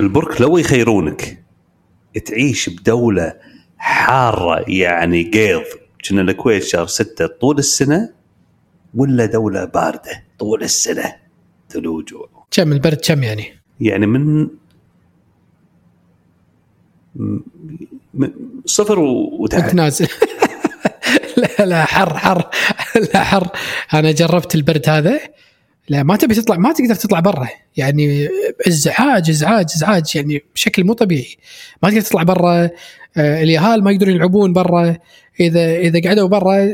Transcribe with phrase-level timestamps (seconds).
[0.00, 1.44] البرك لو يخيرونك
[2.26, 3.34] تعيش بدولة
[3.78, 5.62] حارة يعني قيض.
[6.08, 8.12] كنا الكويت شهر ستة طول السنة
[8.94, 11.14] ولا دولة باردة طول السنة؟
[11.70, 12.14] ثلوج
[12.50, 13.44] كم البرد كم يعني؟
[13.80, 14.48] يعني من
[18.66, 20.08] صفر وتحت نازل
[21.36, 22.50] لا لا حر حر
[23.14, 23.48] لا حر.
[23.94, 25.20] أنا جربت البرد هذا.
[25.88, 27.48] لا ما تبي تطلع ما تقدر تطلع برا.
[27.76, 28.28] يعني
[28.68, 31.36] ازعاج ازعاج ازعاج يعني بشكل مو طبيعي.
[31.82, 32.70] ما تقدر تطلع برا
[33.16, 34.96] آه، اليهال ما يقدرون يلعبون برا.
[35.40, 36.72] إذا إذا قعدوا برا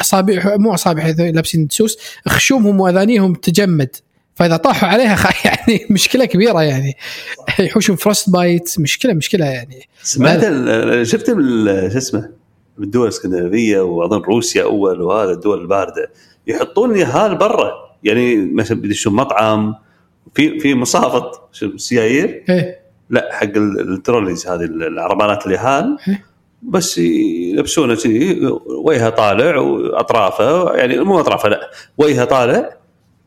[0.00, 3.96] أصابع مو أصابع إذا لابسين دسوس خشومهم وأذانيهم تجمد.
[4.34, 6.96] فإذا طاحوا عليها يعني مشكلة كبيرة يعني.
[7.58, 9.88] يحوشون فروست بايت مشكلة مشكلة يعني.
[10.02, 10.40] سمعت
[11.02, 11.38] شفت شو
[11.98, 12.30] اسمه؟
[12.78, 16.10] بالدول الإسكندنافية وأظن روسيا أول وهذا الدول الباردة.
[16.46, 17.91] يحطون يهال برا.
[18.04, 19.74] يعني مثلا بيدشون مطعم
[20.34, 22.80] في في مصافط سيايير؟ إيه.
[23.10, 26.24] لا حق ال- التروليز هذه العربانات اليهال إيه.
[26.62, 28.40] بس يلبسونه كذي
[28.84, 32.76] وجهه طالع وأطرافه يعني مو أطرافه لا وجهه طالع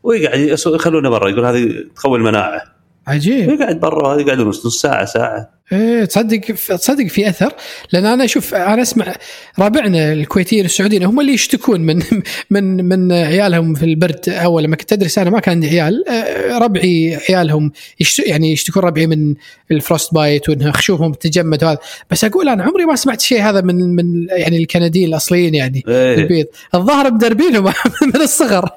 [0.02, 2.62] ويقعد يخلونه برا يقول هذه تقوي المناعة.
[3.06, 3.50] عجيب.
[3.50, 5.56] يقعد برا يقعدون نص ساعة ساعة.
[5.72, 7.52] إيه تصدق تصدق في أثر؟
[7.92, 9.14] لأن أنا أشوف أنا أسمع
[9.58, 12.02] ربعنا الكويتيين السعوديين هم اللي يشتكون من
[12.50, 16.08] من من عيالهم في البرد أول لما كنت ادرس أنا ما كان عندي عيال.
[16.08, 19.34] آه، ربعي عيالهم يشت يعني يشتكون ربعي من
[19.70, 21.78] ال frostbite وانها خشومهم تجمد وهذا.
[22.10, 26.14] بس أقول أنا عمري ما سمعت شيء هذا من من يعني الكنديين الأصليين يعني إيه.
[26.14, 27.64] البيض الظاهر مدربينهم
[28.14, 28.70] من الصغر.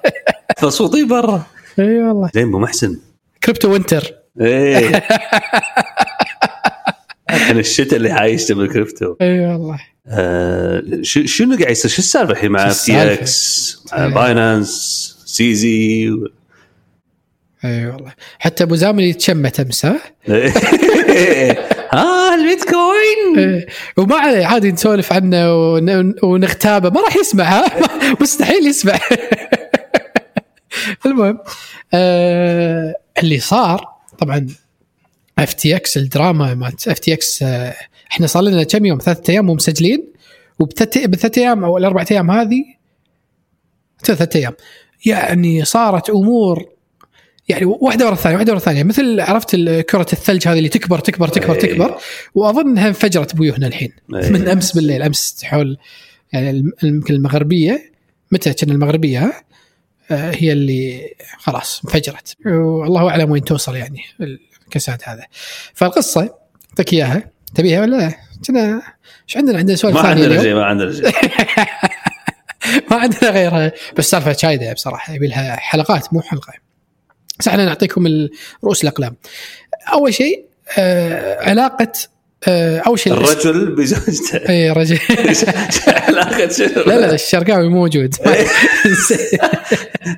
[0.58, 1.44] فصوتي برا.
[1.80, 2.30] اي والله.
[2.34, 2.98] زين ابو محسن.
[3.44, 4.19] crypto winter.
[4.42, 4.92] إيه.
[7.52, 9.80] الشتاء اللي عايشته بالكريبتو إي والله.
[10.08, 14.08] آه شو- شنو قاعد يصير؟ شو السالفة الحين مع FTX؟ مع.
[14.08, 14.70] Binance
[15.26, 16.10] CZ
[17.66, 18.14] إي والله.
[18.40, 20.00] حتى أبو زامل يتشمت أمس ها؟
[21.94, 23.66] ها البيتكوين.
[23.98, 27.66] وما عليه عادي نسولف عنه ون- ونغتابه ما راح يسمع ها؟
[28.22, 29.00] مستحيل يسمع.
[31.06, 31.40] المهم
[31.94, 34.48] آه اللي صار طبعا
[35.40, 37.44] اف تي إكس الدراما مالت اف تي إكس
[38.12, 40.14] إحنا صار لنا كم يوم ثلاثة أيام مو مسجلين
[40.60, 42.64] وبثلاث أيام أو الأربع أيام هذه
[44.04, 44.54] ثلاث أيام
[45.06, 46.70] يعني صارت أمور
[47.50, 49.56] يعني واحدة ورا الثانية واحدة ورا الثانية مثل عرفت
[49.90, 51.60] كرة الثلج هذه اللي تكبر تكبر تكبر إيه.
[51.60, 51.98] تكبر
[52.36, 54.30] واظن انها انفجرت بويوهنا الحين إيه.
[54.30, 55.78] من أمس بالليل أمس حول
[56.34, 57.92] يعني يمكن المغربية
[58.32, 59.34] متى كان المغربية؟ آه،
[60.12, 62.36] هي اللي خلاص انفجرت.
[62.46, 64.02] والله أعلم وين توصل يعني
[64.68, 65.26] الكساد هذا
[65.74, 66.36] فالقصة
[66.70, 67.32] اعطيك إياها.
[67.56, 68.14] تبيها ولا لا؟
[68.48, 68.82] كنا
[69.28, 71.04] إيش عندنا؟ عندنا سؤال ما ثاني عندنا؟ شيء ما عندنا شيء.
[72.92, 73.72] ما عندنا غيرها.
[73.98, 75.14] بس سالفة شايدة بصراحة.
[75.14, 76.54] يبي لها حلقات مو حلقة.
[77.40, 78.08] بس إحنا نعطيكم
[78.64, 79.16] رؤوس الأقلام.
[79.94, 80.46] أول شيء
[80.78, 84.38] آه علاقة آه أول شيء الإس- الرجل بزوجته.
[84.50, 85.00] اي رجل؟
[86.88, 88.16] لا لا الشرقاوي موجود.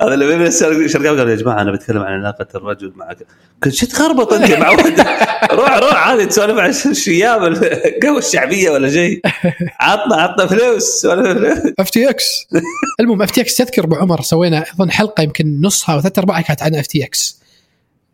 [0.01, 3.15] هذا اللي بين الشرقاوي قال يا جماعة أنا بتكلم عن علاقة الرجل مع
[3.63, 4.99] قلت شو تخربط أنت مع واحد
[5.51, 9.21] روح روح عادي تسولف عن الشياب القهوه الشعبية ولا شيء.
[9.79, 11.05] عطنا عطنا فلوس
[11.79, 12.47] اف تي إكس.
[12.99, 16.63] المهم اف تي إكس تذكر أبو عمر سوينا أظن حلقة يمكن نصها وثلاث أرباعها كانت
[16.63, 17.39] عن اف تي إكس.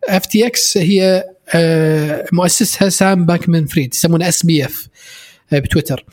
[0.09, 1.25] اف تي إكس هي آه،
[2.31, 4.87] مؤسسها Sam Bankman-Fried يسمونه SBF
[5.51, 6.05] بتويتر.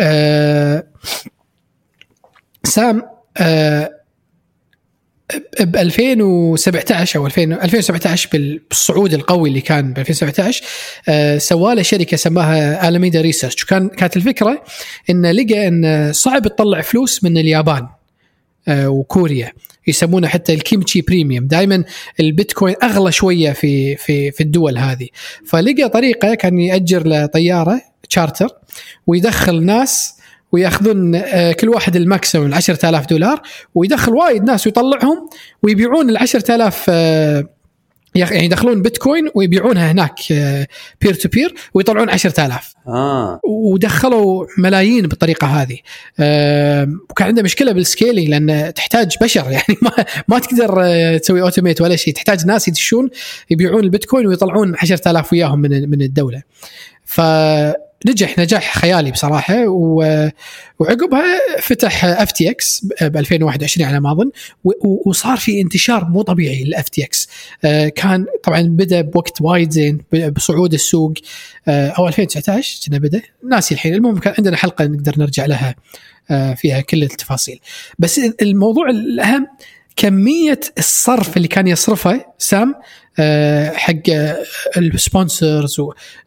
[0.00, 0.86] آه،
[2.64, 3.02] سام
[3.36, 3.90] آه،
[5.60, 10.64] ب 2017 أو 2000 2017 بال- بالصعود القوي اللي كان ب 2017
[11.08, 14.64] آه، سوى له شركة سماها Alameda Research وكان كانت الفكرة
[15.10, 17.82] إنه لقى إن صعب تطلع فلوس من اليابان.
[17.82, 17.99] آه،
[18.68, 19.52] وكوريا.
[19.86, 21.46] يسمونه حتى ال kimchi premium.
[21.46, 21.84] دائما
[22.20, 25.08] البيتكوين أغلى شوية في في في الدول هذه.
[25.46, 28.48] فلقى طريقة كان يأجر له طياره تشارتر
[29.06, 30.14] ويدخل ناس
[30.52, 33.42] ويأخذون آه، كل واحد ال maximum 10000 دولار
[33.74, 35.28] ويدخل وايد ناس ويطلعهم
[35.62, 37.59] ويبيعون ال 10000 آه، ياخ-
[38.14, 40.14] يعني يدخلون بيتكوين ويبيعونها هناك
[41.00, 43.40] peer to peer ويطلعون 10000 آه.
[43.44, 45.78] ودخلوا ملايين بالطريقة هذه.
[46.20, 49.92] آم، وكان عنده مشكلة بال scaling لأن تحتاج بشر يعني ما
[50.28, 52.14] ما تقدر آه، تسوي automate ولا شيء.
[52.14, 53.10] تحتاج ناس يدشون
[53.50, 56.42] يبيعون البيتكوين ويطلعون 10000 وياهم من من الدولة.
[58.04, 64.30] فنجح نجاح خيالي بصراحة وعقبها فتح FTX ب 2021 على ما أظن
[65.06, 67.28] وصار في انتشار مو طبيعي لل FTX.
[67.94, 71.12] كان طبعا بدأ بوقت وايد زين بصعود السوق.
[71.68, 73.22] آه، أو 2019 كنا بدا.
[73.48, 73.94] ناسي الحين.
[73.94, 75.74] المهم كان عندنا حلقة نقدر نرجع لها
[76.30, 77.60] آه، فيها كل التفاصيل.
[77.98, 79.46] بس الموضوع الأهم
[80.00, 82.74] كمية الصرف اللي كان يصرفه سام
[83.18, 83.92] آه، حق
[84.76, 85.76] ال sponsors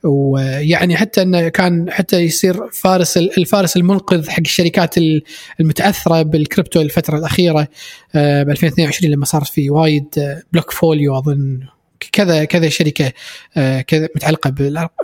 [0.04, 4.96] ويعني حتى إنه كان حتى يصير فارس الفارس المنقذ حق الشركات
[5.60, 7.68] المتأثرة بالكريبتو الفترة الأخيرة
[8.16, 11.60] ب 2022 لما صارت في وايد Blockfolio أظن
[12.12, 13.12] كذا كذا شركة
[13.88, 14.50] كذا متعلقة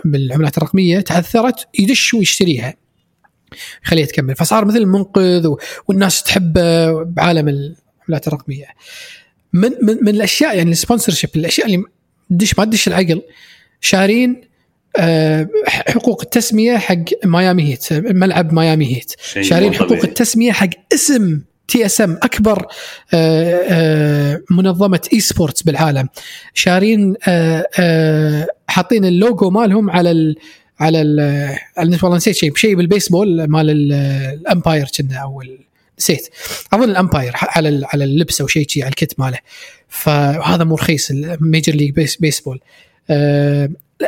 [0.04, 2.74] بالعملات الرقمية تعثرت يدش ويشتريها.
[3.84, 4.36] خليها تكمل.
[4.36, 5.48] فصار مثل منقذ
[5.88, 7.74] والناس تحبه بعالم
[8.10, 8.66] العملات الرقمية.
[9.52, 11.84] من من, من الأشياء يعني ال sponsorship الأشياء اللي
[12.30, 13.22] تدش ما تدش العقل.
[13.80, 14.40] شارين
[14.96, 19.12] آه، حقوق التسمية حق Miami Heat ملعب Miami Heat.
[19.40, 22.66] شارين حقوق التسمية حق اسم TSM أكبر
[23.14, 26.08] آه، آه، منظمة esports بالعالم.
[26.54, 27.14] شارين
[28.68, 30.36] حاطين اللوجو مالهم على ال
[30.80, 35.42] على ال والله نسيت شيء شيء بالبيسبول مال ال umpire كنا أو
[36.00, 36.28] نسيت
[36.72, 39.38] أظن ال umpire على على اللبس أو شيء على ال kit ماله.
[39.88, 42.60] فهذا مو رخيص ال Major League Base Baseball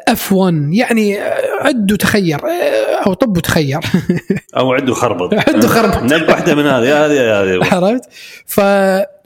[0.09, 1.19] F 1 يعني
[1.61, 3.81] عد وتخير آه، أو طب وتخير
[4.57, 7.75] أو عد وخربط عد وخربط نق واحدة من هذه هذه هذه.
[7.75, 8.03] عرفت؟
[8.47, 8.61] ف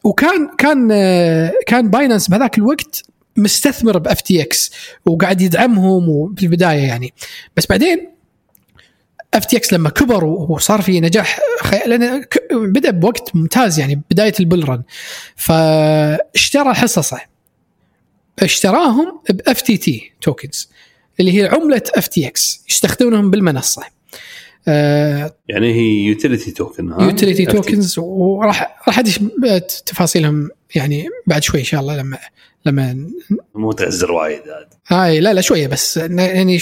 [0.04, 0.88] وكان كان
[1.66, 3.02] كان Binance بهذاك الوقت
[3.36, 4.72] مستثمر ب FTX
[5.06, 7.12] وقاعد يدعمهم في البداية يعني.
[7.56, 8.15] بس بعدين
[9.36, 11.78] FTX لما كبر وصار في نجاح خي...
[11.86, 14.82] لأن بدأ بوقت ممتاز يعني بداية ال bull run
[15.36, 17.20] فاشترى حصصه.
[18.38, 20.70] اشتراهم ب FTT tokens
[21.20, 23.82] اللي هي عملة FTX يستخدمونهم بالمنصة.
[24.68, 29.20] آه يعني هي utility token utility tokens وراح راح أدش
[29.86, 32.18] تفاصيلهم يعني بعد شوي إن شاء الله لما
[32.66, 33.10] لما
[33.54, 34.42] مو تعزر وايد
[34.88, 36.60] هاي لا لا شوية بس يعني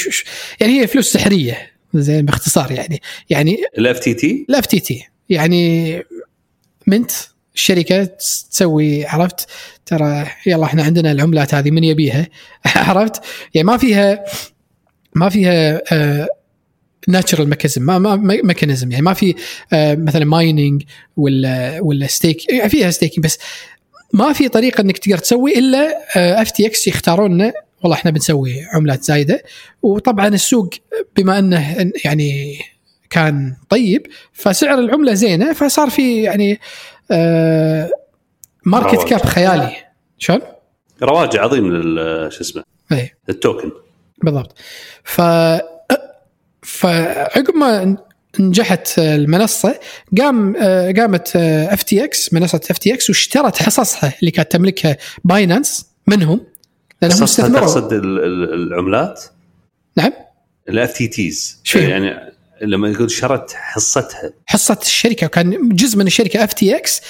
[0.60, 1.73] يعني هي فلوس سحرية.
[2.00, 3.00] زين باختصار يعني.
[3.30, 5.04] يعني ال FTT؟ ال FTT.
[5.28, 6.02] يعني
[6.86, 7.10] mint
[7.54, 8.04] الشركة
[8.50, 9.46] تسوي عرفت؟
[9.86, 12.28] ترى يلا إحنا عندنا العملات هذه من يبيها
[12.66, 13.22] عرفت؟
[13.54, 14.24] يعني ما فيها
[15.14, 15.80] ما فيها
[17.08, 19.34] natural mechanism ما ما mechanism يعني ما في
[19.72, 20.82] آه مثلا mining
[21.16, 23.38] ولا ولا stake يعني فيها staking بس
[24.12, 25.98] ما في طريقة إنك تقدر تسوي إلا
[26.42, 27.52] FTX يختارون
[27.84, 29.42] والله إحنا بنسوي عملات زايدة.
[29.82, 30.70] وطبعا السوق
[31.16, 32.58] بما إنه يعني
[33.10, 36.60] كان طيب فسعر العملة زينة فصار في يعني
[37.10, 37.90] آه
[38.66, 39.76] market cap خيالي.
[40.18, 40.40] شلون؟
[41.02, 41.70] رواج عظيم
[42.30, 43.10] شو اسمه إي.
[43.28, 43.70] ال token
[44.22, 44.54] بالضبط.
[45.04, 45.20] ف
[46.62, 47.96] فعقب ما
[48.40, 49.80] نجحت المنصة
[50.18, 50.56] قام
[50.96, 56.40] قامت اف تي إكس منصة اف تي إكس واشترت حصصها اللي كانت تملكها باينانس منهم.
[57.08, 59.24] لأنهم استثمروا تقصد العملات؟
[59.96, 60.12] نعم.
[60.68, 64.32] ال FTTs يعني لما يقول اشترت حصتها.
[64.46, 67.00] حصه الشركة وكان جزء من الشركة FTX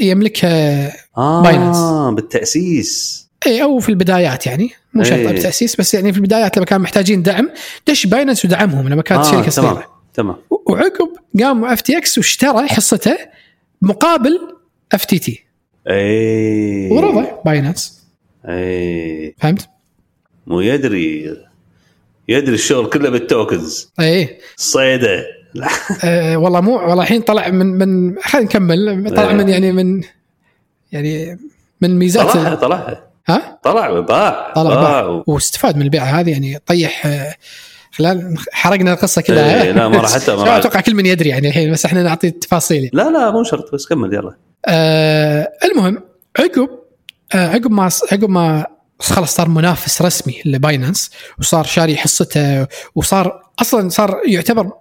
[0.00, 1.78] يملكها آه باينانس
[2.14, 3.24] بالتأسيس.
[3.46, 4.70] اي أو في البدايات يعني.
[4.94, 5.26] مو شرط إيه.
[5.26, 7.50] بالتأسيس بس يعني في البدايات لما كانوا محتاجين دعم
[7.88, 9.86] دش باينانس ودعمهم لما كانت آه شركة تمام صغيرة.
[10.14, 10.36] تمام.
[10.50, 11.08] وعقب
[11.40, 13.16] قام FTX واشترى حصته
[13.82, 14.40] مقابل
[14.92, 15.44] FTT
[15.90, 18.03] اي ورضى باينانس
[18.48, 19.68] اي فهمت؟
[20.46, 21.36] مو يدري
[22.28, 23.92] يدري الشغل كله بال tokens.
[24.00, 25.24] اي صيده.
[26.04, 29.12] آه والله مو والله الحين طلع من من خلينا نكمل.
[29.16, 29.34] طلع إيه.
[29.36, 30.02] من يعني من
[30.92, 31.38] يعني
[31.80, 33.04] من ميزات طلعها طلعها.
[33.28, 37.34] ها؟ طلع باع طلع باع واستفاد من البيعه هذه يعني طيح آه،
[37.92, 40.56] خلال حرقنا القصة كلها إيه، لا، ما راح حتى- ما.
[40.58, 43.86] أتوقع كل من يدري يعني الحين بس إحنا نعطي التفاصيل لا لا مو شرط بس
[43.86, 44.34] كمل يلا.
[44.66, 46.02] آه المهم
[46.38, 46.68] عقب
[47.34, 48.66] عقب ما عقب ما
[49.00, 54.72] خلاص صار منافس رسمي لباينانس وصار شاري حصته وصار أصلا صار يعتبر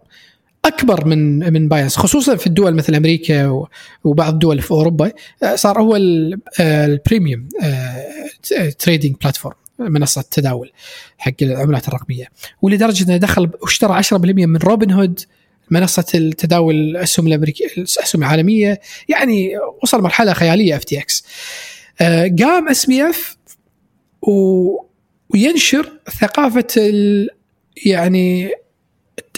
[0.66, 3.66] أكبر من من باينانس خصوصا في الدول مثل أمريكا
[4.04, 5.12] وبعض الدول في أوروبا
[5.44, 10.72] آه، صار هو آه، ال premium آه، trading platform منصة تداول
[11.18, 12.28] حق العملات الرقمية.
[12.62, 15.20] ولدرجة إنه دخل واشترى 10% من روبن هود
[15.72, 19.52] منصة التداول الاسهم الامريكيه الاسهم العالمية يعني
[19.84, 21.26] وصل مرحلة خيالية FTX.
[22.40, 23.38] قام SBF
[25.30, 26.84] وينشر ثقافة
[27.86, 28.52] يعني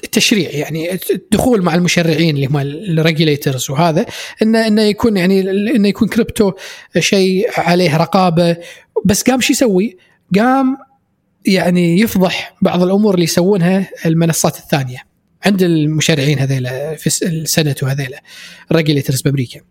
[0.03, 4.05] التشريع يعني الدخول مع المشرعين اللي هم ال regulators وهذا
[4.41, 5.41] انه إنه يكون يعني
[5.75, 6.51] إنه يكون كريبتو
[6.99, 8.57] شيء عليه رقابة
[9.05, 9.97] بس قام شو يسوي؟
[10.35, 10.77] قام
[11.45, 14.97] يعني يفضح بعض الأمور اللي يسوونها المنصات الثانية
[15.45, 18.21] عند المشرعين هذيلا في ال Senate وهذيلا
[18.71, 19.61] ال regulators بأمريكا.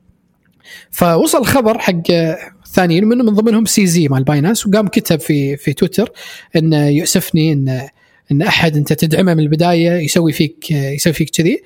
[0.95, 6.13] فوصل الخبر حق الثانيين من من ضمنهم CZ مال باينانس وقام كتب في في تويتر
[6.57, 7.89] انه يؤسفني ان
[8.33, 11.63] إن أحد أنت تدعمه من البداية يسوي فيك يسوي فيك كذي.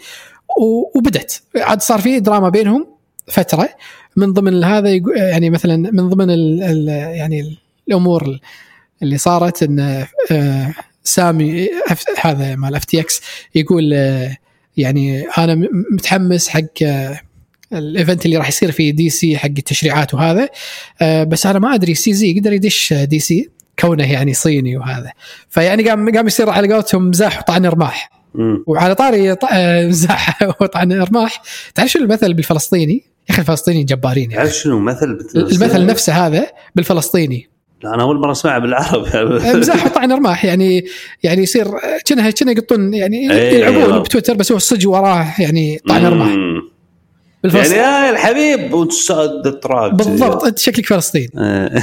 [0.97, 2.87] وبدت عاد صار في دراما بينهم
[3.27, 3.69] فترة.
[4.17, 7.59] من ضمن هذا يعني مثلا من ضمن ال ال يعني
[7.89, 8.39] الأمور
[9.03, 11.69] اللي صارت إن آه، سام
[12.21, 13.21] هذا مال FTX
[13.55, 14.37] يقول آه،
[14.77, 17.21] يعني أنا متحمس حق آه،
[17.73, 20.49] ال event اللي راح يصير في DC حق التشريعات وهذا.
[21.03, 25.13] آه، بس أنا ما أدري CZ يقدر يدش DC كونه يعني صيني وهذا.
[25.49, 28.19] فيعني قام قام يصير على قولتهم مزاح وطعن رماح.
[28.67, 31.43] وعلى طاري آه، مزاح وطعن رماح
[31.75, 34.45] تعرف شو المثل بالفلسطيني؟ يا أخي الفلسطينيين جبارين يعني.
[34.45, 37.49] تعرف شنو مثل المثل نفسه هذا بالفلسطيني.
[37.83, 40.85] لا أنا أول مرة اسمعها بالعربي مزاح وطعن رماح يعني
[41.23, 41.67] يعني يصير
[42.07, 44.03] كأنها كأنها يقطون يعني إيه، يلعبون.
[44.03, 46.37] بتويتر بس هو الصج وراه يعني طعن رماح
[47.45, 47.51] مم.
[47.51, 51.31] يعني بالفلسطين يا الحبيب وتساد التراك بالضبط أنت شكلك فلسطيني.
[51.39, 51.83] آه.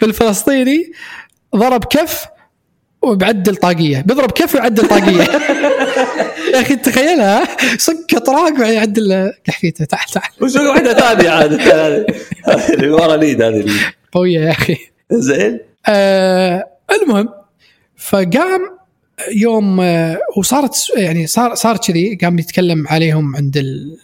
[0.00, 0.92] بالفلسطيني
[1.56, 2.24] ضرب كف
[3.02, 4.00] وبعدل طاقية.
[4.06, 5.22] بيضرب كف ويعدل طاقية.
[6.54, 7.44] يا أخي تخيلها.
[7.78, 9.84] صك طراق وبعدين يعدل كحفيته.
[9.84, 10.30] تعال تعال.
[10.40, 11.52] وش واحدة ثانية عاد.
[11.60, 12.06] هذه
[12.74, 13.66] اللي ورا ليد هذه.
[14.12, 14.76] قوية يا أخي.
[15.10, 15.60] زين.
[15.86, 17.28] آه المهم
[17.96, 18.75] فقام
[19.32, 23.98] يوم آه وصارت يعني صار صار كذي قام يتكلم عليهم عند ال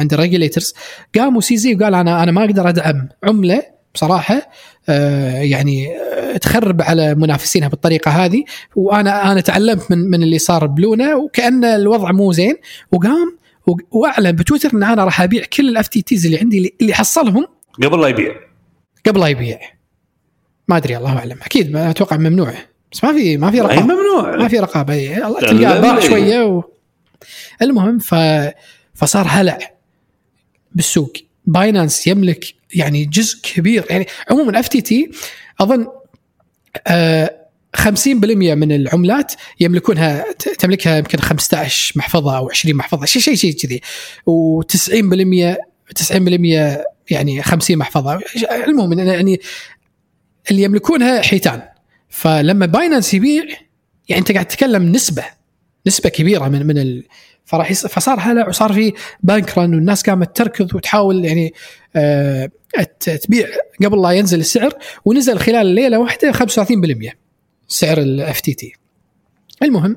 [0.00, 0.74] عند ال regulators
[1.18, 3.62] قاموا CZ وقال أنا أنا ما أقدر أدعم عملة
[3.94, 4.50] بصراحة
[4.88, 8.44] آه يعني آه تخرب على منافسينها بالطريقة هذه.
[8.76, 12.56] وأنا أنا تعلمت من من اللي صار ب Luna وكأن الوضع مو زين.
[12.92, 13.38] وقام
[13.90, 17.46] وأعلن بتويتر إن أنا راح أبيع كل ال FTTs اللي عندي اللي- حصلهم.
[17.82, 18.34] قبل لا يبيع.
[19.06, 19.58] قبل لا يبيع.
[20.68, 21.38] ما أدري الله أعلم.
[21.42, 22.52] أكيد ما أتوقع ممنوع.
[22.92, 24.36] بس ما في ما في أي رقابه ممنوع.
[24.36, 25.18] ما في رقابة.
[25.18, 26.00] لا، تلقاه باع.
[26.00, 26.62] شوية و...
[27.62, 28.14] المهم ف...
[28.94, 29.58] فصار هلع
[30.72, 31.12] بالسوق.
[31.46, 32.44] باينانس يملك
[32.74, 33.84] يعني جزء كبير.
[33.90, 35.10] يعني عموما FTT
[35.60, 35.86] أظن
[36.86, 37.38] آه
[37.76, 43.80] 50% من العملات يملكونها تملكها يمكن 15 محفظة أو 20 محفظة شيء شيء شيء كذي.
[44.30, 45.56] و90%
[46.12, 48.20] 90% يعني 50 محفظة.
[48.66, 49.40] المهم يعني
[50.50, 51.62] اللي يملكونها حيتان.
[52.12, 53.44] فلما باينانس يبيع
[54.08, 55.24] يعني أنت قاعد تتكلم نسبة
[55.86, 57.04] نسبة كبيرة من من ال...
[57.44, 57.86] فراح يص...
[57.86, 58.92] فصار هلع وصار في
[59.22, 61.54] bank run والناس قامت تركض وتحاول يعني
[61.96, 62.50] آه
[63.00, 63.48] تبيع
[63.84, 64.72] قبل لا ينزل السعر
[65.04, 67.12] ونزل خلال ليلة واحدة 35%
[67.68, 68.72] سعر ال FTT
[69.62, 69.96] المهم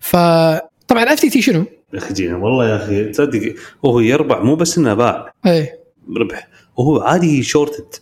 [0.00, 4.94] فطبعا ال FTT شنو؟ يا أخي والله يا أخي تصدق هو يربح مو بس إنه
[4.94, 5.32] باع.
[5.46, 5.80] إيه.
[6.16, 6.48] ربح.
[6.76, 7.94] وهو عادي shorted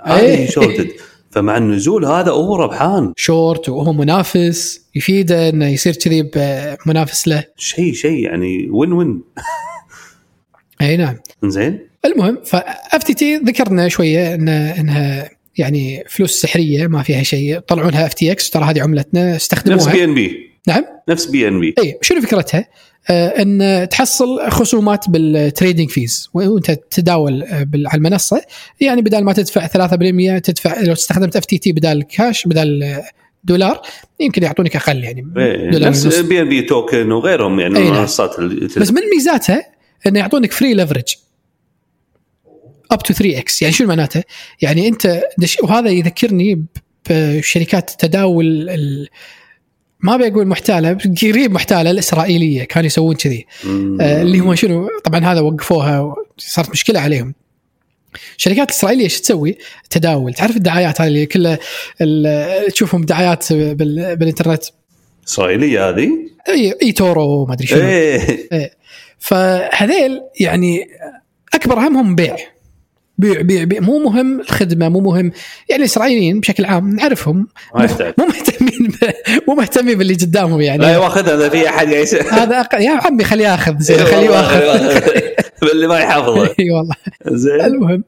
[0.00, 0.50] عادي إيه.
[0.50, 0.90] shorted
[1.36, 3.12] فمع النزول هذا هو ربحان.
[3.16, 6.30] شورت وهو منافس يفيده إنه يصير كذي
[6.86, 7.44] بمنافس له.
[7.56, 9.22] شيء شيء يعني وين وين
[10.80, 11.16] أي نعم.
[11.44, 17.58] زين المهم ف FTT ذكرنا شوية ان إنها يعني فلوس سحرية ما فيها شيء.
[17.58, 20.84] طلعونها FTX ترى هذه عملتنا نفس استخدموها بي ان بي نعم.
[21.08, 22.68] نفس BNB اي شنو فكرتها؟
[23.10, 28.42] آه إن تحصل خصومات بال trading fees وانت تداول آه، على المنصة
[28.80, 33.04] يعني بدل ما تدفع 3% تدفع لو استخدمت FTT بدال كاش بدال آه،
[33.44, 33.82] دولار
[34.20, 36.06] يمكن يعطونك أقل يعني إيه، دولار نفس.
[36.06, 37.92] BNB token وغيرهم يعني نعم.
[37.92, 39.62] المنصات اللي بس من ميزاتها
[40.06, 41.14] انه يعطونك free leverage
[42.90, 44.22] up to 3X يعني شو معناته؟
[44.62, 45.22] يعني أنت
[45.62, 46.64] وهذا يذكرني
[47.10, 49.08] بشركات التداول ال-
[50.00, 53.46] ما بقول محتالة قريب محتالة الإسرائيلية كانوا يسوون كذي.
[54.00, 57.34] آه، اللي هم شنو؟ طبعا هذا وقفوها صارت مشكلة عليهم.
[58.36, 59.58] الشركات الاسرائيليه إيش تسوي؟
[59.90, 60.34] تداول.
[60.34, 61.58] تعرف الدعايات هذه اللي كلها
[62.68, 64.64] تشوفهم دعايات بال- بالإنترنت؟
[65.28, 66.08] إسرائيلية هذه؟
[66.48, 67.80] إي إي تورو ما أدري شنو.
[67.80, 68.70] إيه.
[69.18, 70.88] فهذيل يعني
[71.54, 72.36] أكبر همهم بيع.
[73.18, 73.80] بيع بيع بيع.
[73.80, 75.32] مو مهم الخدمة مو مهم.
[75.68, 77.48] يعني الاسرائيليين بشكل عام نعرفهم.
[78.18, 78.92] مو مهتمين.
[79.48, 80.82] مو مهتمين باللي قدامهم يعني.
[80.82, 82.74] لا واخذها اذا في أحد قاعد يس- هذا أق...
[82.74, 85.00] يا عمي خليه ياخذ زين إيه خليه ياخذ.
[85.72, 86.44] اللي ما يحافظه.
[86.60, 86.94] أي والله.
[87.26, 87.60] زين.
[87.60, 88.04] المهم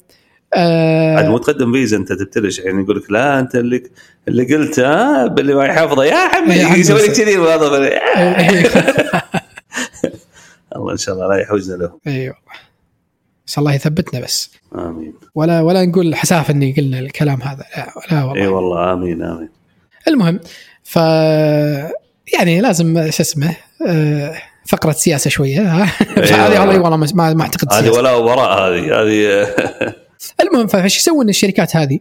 [0.55, 3.83] عاد آه مو تقدم فيزا أنت تبتلش يعني يقول لك لا أنت اللي
[4.29, 6.05] اللي قلت ها باللي ما يحافظه.
[6.05, 8.65] يا عمي يسوي لك كذي اي
[10.77, 11.93] الله إن شاء الله لا يحوزنا له.
[12.07, 12.35] والله.
[13.49, 14.51] بس الله يثبتنا بس.
[14.75, 15.13] آمين.
[15.35, 17.65] ولا ولا نقول حساف إني قلنا الكلام هذا.
[17.77, 18.43] لا, لا والله.
[18.43, 19.49] إي والله آمين آمين.
[20.09, 20.41] المهم
[20.85, 20.97] ف
[22.35, 24.35] يعني لازم شو اسمه آه،
[24.69, 25.85] فقرة سياسة شوية ها.
[26.17, 26.81] هذه والله.
[26.81, 29.49] والله ما- ما أعتقد هذه ولا وراء هذه هذه.
[30.43, 31.99] المهم فايش يسوون الشركات هذه؟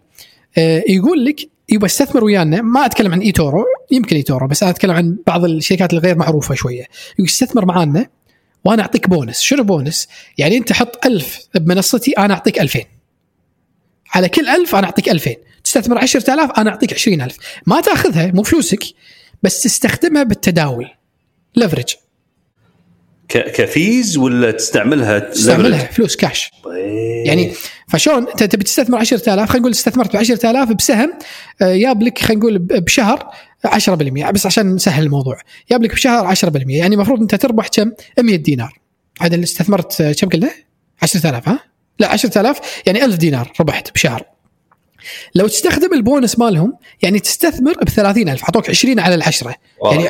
[0.57, 1.35] آه، يقول لك
[1.69, 5.93] يبغى استثمر ويانا ما أتكلم عن إيتورو يمكن eToro بس أنا أتكلم عن بعض الشركات
[5.93, 6.83] الغير معروفة شوية.
[7.13, 8.05] يقول استثمر معانا
[8.67, 9.39] وأنا أعطيك بونس.
[9.41, 10.07] شنو بونس؟
[10.37, 12.79] يعني أنت حط ألف بمنصتي أنا أعطيك 2000
[14.13, 18.83] على كل ألف أنا أعطيك 2000 تستثمر 10000 أنا أعطيك 20000 ما تأخذها مو فلوسك
[19.43, 20.89] بس تستخدمها بالتداول.
[21.55, 21.99] leverage ك-
[23.29, 27.25] ك fees ولا تستعملها تستعملها فلوس كاش طيب.
[27.25, 27.53] يعني
[27.87, 31.13] فشلون انت تبي تستثمر 10000 خلينا نقول استثمرت ب 10000 بسهم
[31.61, 33.31] آه، جاب لك خلينا نقول بشهر
[33.65, 35.37] 10% بس عشان نسهل الموضوع.
[35.71, 38.79] جاب لك بشهر 10% يعني المفروض انت تربح كم؟ 100 دينار.
[39.21, 40.51] هذا اللي استثمرت آه، كم قلنا؟
[41.03, 41.59] 10000 ها؟
[41.99, 44.23] لا 10000 يعني 1000 دينار ربحت بشهر.
[45.35, 49.55] لو تستخدم البونس مالهم يعني تستثمر ب 30000 اعطوك 20 على العشرة.
[49.91, 50.09] يعني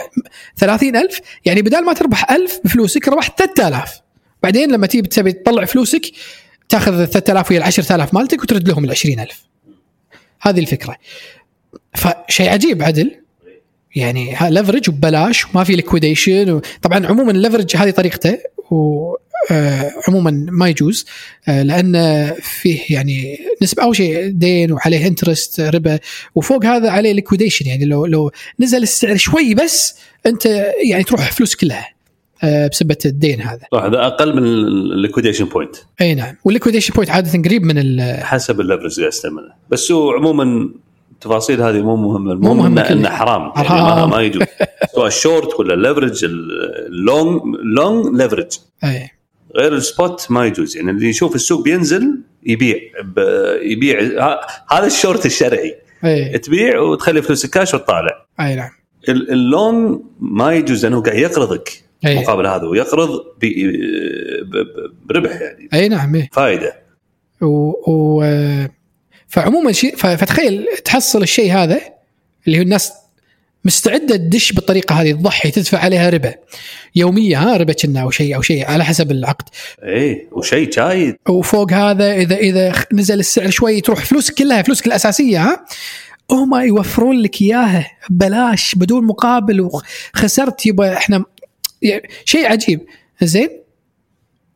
[0.58, 4.02] 30000 يعني بدال ما تربح 1000 بفلوسك ربحت 3000
[4.44, 6.12] بعدين لما تيجي تبي تطلع فلوسك
[6.70, 9.44] تاخذ ال 3000 ويا ال 10000 مالتك وترد لهم ال 20000
[10.42, 10.96] هذه الفكرة.
[11.96, 13.12] فشيء عجيب عدل.
[13.96, 18.38] يعني leverage وببلاش وما في liquidation طبعا عموما ال leverage هذه طريقته
[19.52, 21.06] وعموما ما يجوز
[21.48, 21.94] آه، لأن
[22.42, 26.00] فيه يعني نسبة أول شيء دين وعليه interest ربا
[26.36, 30.46] وفوق هذا عليه liquidation يعني لو لو نزل السعر شوي بس أنت
[30.90, 31.88] يعني تروح فلوس كلها
[32.44, 33.60] آه، بسبه الدين هذا.
[33.72, 36.36] صح هذا أقل من الليكويديشن بوينت أي نعم.
[36.44, 39.54] وال liquidation point عادة قريب من ال- حسب ال leverage اللي استعمله.
[39.70, 40.70] بس هو عموما
[41.12, 42.92] التفاصيل هذه مو مهمة مو المهم مهمة إنه.
[43.00, 43.42] إنه حرام.
[43.56, 44.10] يعني حرام.
[44.10, 44.44] ما, ما يجوز.
[44.96, 47.42] سواء الشورت ولا ال leverage ال long
[47.76, 48.48] long leverage
[48.84, 49.10] أي.
[49.58, 50.78] غير ال spot ما يجوز.
[50.78, 52.78] يعني اللي يشوف السوق بينزل يبيع
[53.62, 54.00] يبيع.
[54.72, 55.76] هذا الشورت الشرعي.
[56.06, 58.26] اي تبيع وتخلي فلوسك كاش وتطالع.
[58.40, 58.70] أي نعم.
[59.10, 62.20] ال- اللونج ما يجوز لأنه قاعد يقرضك أي.
[62.20, 63.10] مقابل هذا ويقرض
[65.06, 65.70] بربح يعني.
[65.74, 66.30] أي نعم إيه.
[66.34, 66.74] فائده
[67.42, 68.24] و, و
[69.28, 71.82] فعموما شيء فتخيل تحصل الشيء هذا
[72.48, 72.94] اللي هو الناس
[73.68, 76.36] مستعدة تدش بالطريقة هذه تضحي تدفع عليها ربا
[76.96, 79.46] يومية ها ربا كنا أو شيء أو شيء على حسب العقد.
[79.84, 85.44] إيه وشيء جايد وفوق هذا إذا إذا نزل السعر شوي تروح فلوسك كلها فلوسك الأساسية
[85.44, 85.66] ها.
[86.32, 91.24] هم يوفرون لك إياها بلاش بدون مقابل وخسرت يبا إحنا
[91.82, 92.82] يعني شيء عجيب.
[93.22, 93.50] زين؟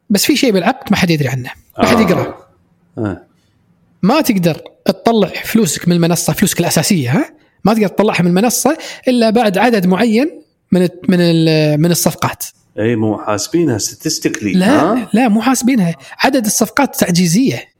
[0.09, 1.51] بس في شيء بالعقد ما حد يدري عنه.
[1.77, 2.01] ما حد آه.
[2.01, 2.37] يقرأ.
[2.97, 3.21] آه.
[4.01, 7.40] ما تقدر تطلع فلوسك من المنصة فلوسك الأساسية ها.
[7.65, 8.77] ما تقدر تطلعها من المنصة
[9.07, 10.41] إلا بعد عدد معين
[10.71, 12.43] من من ال- من الصفقات.
[12.79, 15.95] أي مو حاسبينها ستاتستيكلي لا لا مو حاسبينها.
[16.19, 17.71] عدد الصفقات تعجيزية.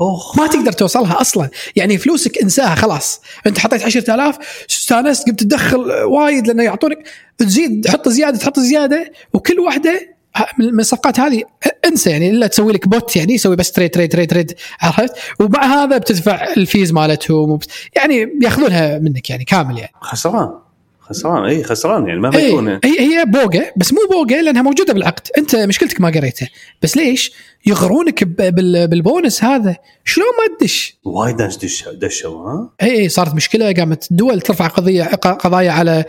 [0.00, 1.48] اوه ما تقدر توصلها أصلا.
[1.76, 3.20] يعني فلوسك انساها خلاص.
[3.46, 4.38] أنت حطيت 10000
[4.70, 6.98] استانست قمت تدخل وايد لأنه يعطونك.
[7.38, 10.14] تزيد تحط زيادة تحط زيادة وكل واحدة
[10.58, 11.42] من الصفقات هذه
[11.86, 15.64] انسى يعني إلا تسوي لك bot يعني يسوي بس trade trade trade trade عرفت؟ ومع
[15.64, 17.58] هذا بتدفع ال fees مالتهم
[17.96, 19.92] يعني بياخذونها منك يعني كامل يعني.
[20.00, 20.69] خسران.
[21.10, 22.68] خسران اي خسران يعني ما اي يكون.
[22.68, 25.28] هي هي بوقه بس مو بوقه لأنها موجودة بالعقد.
[25.38, 26.48] أنت مشكلتك ما قريته
[26.82, 27.32] بس ليش؟
[27.66, 29.76] يغرونك بالبونس هذا.
[30.04, 33.72] شلون ما تدش؟ وايد ناس دش دشوا ها؟ اي اي صارت مشكلة.
[33.72, 36.04] قامت الدول ترفع قضية قضايا على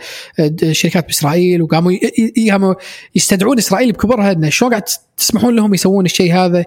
[0.72, 2.74] شركات بإسرائيل وقاموا
[3.14, 4.32] يستدعون إسرائيل بكبرها.
[4.32, 4.84] إنه شلون قاعد
[5.16, 6.64] تسمحون لهم يسوون الشيء هذا؟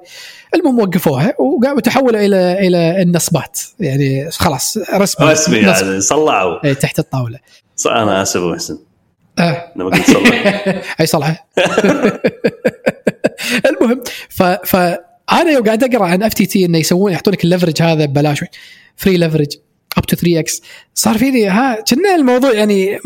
[0.56, 3.60] المهم وقفوها وقاموا تحولوا إلى إلى النصبات.
[3.80, 5.32] يعني خلاص رسمي.
[5.32, 5.58] رسمي.
[5.58, 6.66] يعني صلعوا.
[6.66, 7.40] إي، تحت الطاولة.
[7.76, 8.80] ص- أنا آسف أبو محسن.
[9.76, 10.10] لما قلت
[11.02, 11.40] أي صلعه
[13.70, 14.76] المهم ف ف
[15.32, 18.44] أنا يوم قاعد أقرأ عن FTT إنه يسوون يعطونك ال leverage هذا ببلاش
[18.96, 19.48] free leverage
[19.98, 20.62] up to 3X
[20.94, 23.00] صار فيني ها كنا الموضوع يعني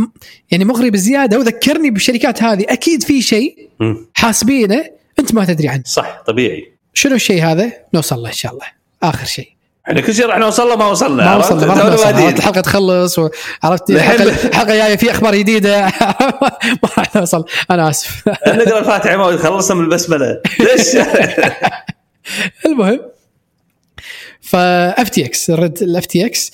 [0.52, 2.66] يعني مغري بزيادة وذكرني بالشركات هذه.
[2.70, 3.70] أكيد في شيء.
[4.14, 4.86] حاسبينه
[5.20, 5.84] أنت ما تدري عنه.
[5.86, 6.72] صح طبيعي.
[6.94, 8.66] شنو الشيء هذا؟ نوصل له إن شاء الله.
[9.04, 9.50] آخر شيء.
[9.90, 11.82] إحنا كل شيء راح نوصل له ما وصلنا ما عرفت؟ وصلنا ما.
[11.84, 15.86] عرفت؟ الحلقة تخلص وعرفت الحين- الحلقة جاية في أخبار جديدة.
[16.84, 17.46] ما راح نوصل.
[17.72, 18.28] أنا آسف.
[18.48, 20.42] نقرأ الفاتحة ما خلصنا من البسملة.
[20.60, 20.88] ليش؟
[22.66, 23.00] المهم.
[24.42, 26.52] فاف تي إكس الرد الاف تي إكس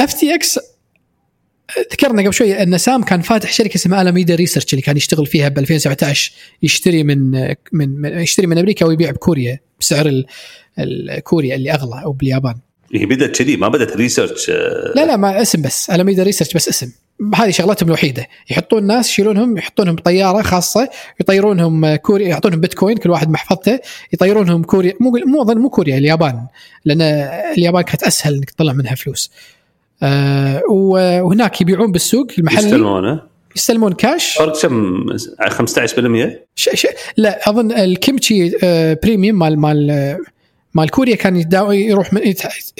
[0.00, 0.58] اف تي إكس
[1.92, 5.48] ذكرنا قبل شوي أن سام كان فاتح شركة اسمها Alameda Research اللي كان يشتغل فيها
[5.48, 7.30] ب 2017 يشتري من
[7.72, 9.60] من من- يشتري من أمريكا ويبيع بكوريا.
[9.80, 10.26] بسعر ال-
[10.78, 12.54] الكوريا اللي أغلى أو باليابان.
[12.94, 15.90] هي بدأت كذي ما بدأت research لا لا ما اسم بس.
[15.90, 16.92] Alameda Research بس اسم.
[17.34, 18.26] هذه شغلتهم الوحيدة.
[18.50, 20.88] يحطون ناس يشيلونهم يحطونهم بطيارة خاصة
[21.20, 23.80] يطيرونهم كوريا يعطونهم بيتكوين كل واحد محفظته
[24.12, 24.94] يطيرونهم كوريا.
[25.00, 26.46] مو مو أظن مو كوريا اليابان.
[26.84, 27.02] لأن
[27.58, 29.30] اليابان كانت أسهل إنك تطلع منها فلوس.
[30.02, 32.58] آه و- وهناك يبيعون بالسوق المحلي.
[32.66, 33.22] يستلمونه
[33.58, 35.06] يستلمون كاش فرق كم؟
[35.50, 40.18] 15% ش ش لا أظن ال kimchi آه premium مال مال آه،
[40.74, 42.20] مال كوريا كان يروح من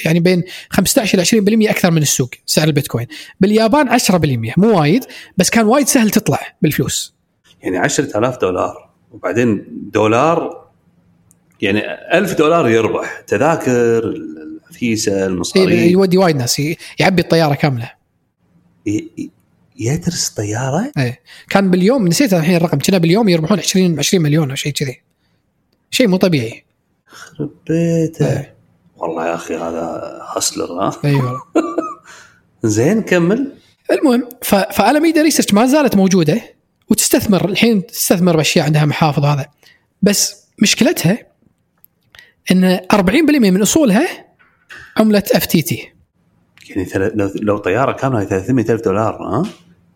[0.05, 1.25] يعني بين 15 إلى
[1.67, 3.07] 20% أكثر من السوق سعر البيتكوين.
[3.41, 5.05] باليابان 10% مو وايد
[5.37, 7.15] بس كان وايد سهل تطلع بالفلوس.
[7.63, 9.65] يعني 10000 دولار وبعدين
[9.95, 10.69] دولار
[11.61, 11.83] يعني
[12.19, 13.99] 1000 دولار يربح تذاكر
[14.71, 16.63] الفيزا إيه، المصاريف يودي وايد ناس
[16.99, 17.91] يعبي الطيارة كاملة.
[18.87, 19.31] ي- ي-
[19.79, 21.21] يدرس طيارة؟ إيه.
[21.51, 25.03] كان باليوم نسيت الحين الرقم كنا باليوم يربحون 20 20 مليون أو شيء كذي.
[25.91, 26.65] شيء مو طبيعي.
[27.07, 28.55] خرب بيته إيه.
[28.97, 31.43] والله يا أخي هذا هسلر ها؟ اي والله.
[32.63, 33.53] زين كمل.
[33.91, 34.55] المهم ف...
[34.55, 36.41] فالاميدا ريسيرش ما زالت موجودة
[36.91, 39.47] وتستثمر الحين تستثمر بأشياء عندها محافظ هذا.
[40.03, 41.19] بس مشكلتها
[42.51, 42.99] إن 40%
[43.31, 44.09] من أصولها
[44.97, 45.93] عملة FTT.
[46.69, 49.43] يعني لو, لو طيارة كاملة 300 ألف دولار ها.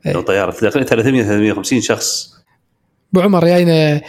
[0.06, 0.50] لو طيارة.
[0.50, 2.32] في داخل 300 350 شخص.
[3.12, 4.00] أبو عمر جاينا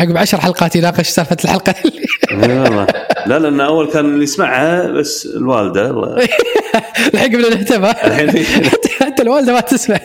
[0.00, 1.74] عقب عشر حلقات يناقش سالفة الحلقة
[2.30, 2.86] اللي
[3.26, 5.90] لا لأن أول كان اللي يسمعها بس الوالدة.
[7.14, 7.92] الحين قبل نهتم
[8.32, 8.70] في-
[9.04, 10.00] حتى الوالدة ما تسمع.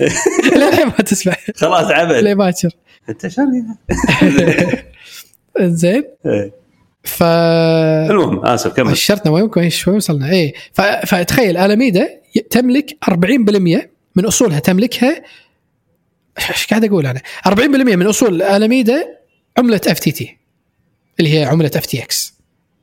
[0.56, 1.34] للحين ما تسمع.
[1.56, 2.12] خلاص عبد.
[2.15, 2.69] ليه باكر
[3.10, 3.76] أنت شلون
[5.60, 6.52] زين إيه.
[7.04, 8.91] ف المهم آسف كمل.
[8.91, 9.49] عشرتنا وين
[9.88, 10.28] وين وصلنا؟
[10.73, 15.23] ف- فتخيل آلاميدا ي- تملك 40% من أصولها تملكها
[16.49, 19.17] إيش قاعد أقول أنا؟ 40% من أصول الاميدا
[19.58, 20.38] عملة FTT
[21.19, 22.34] اللي هي عملة FTX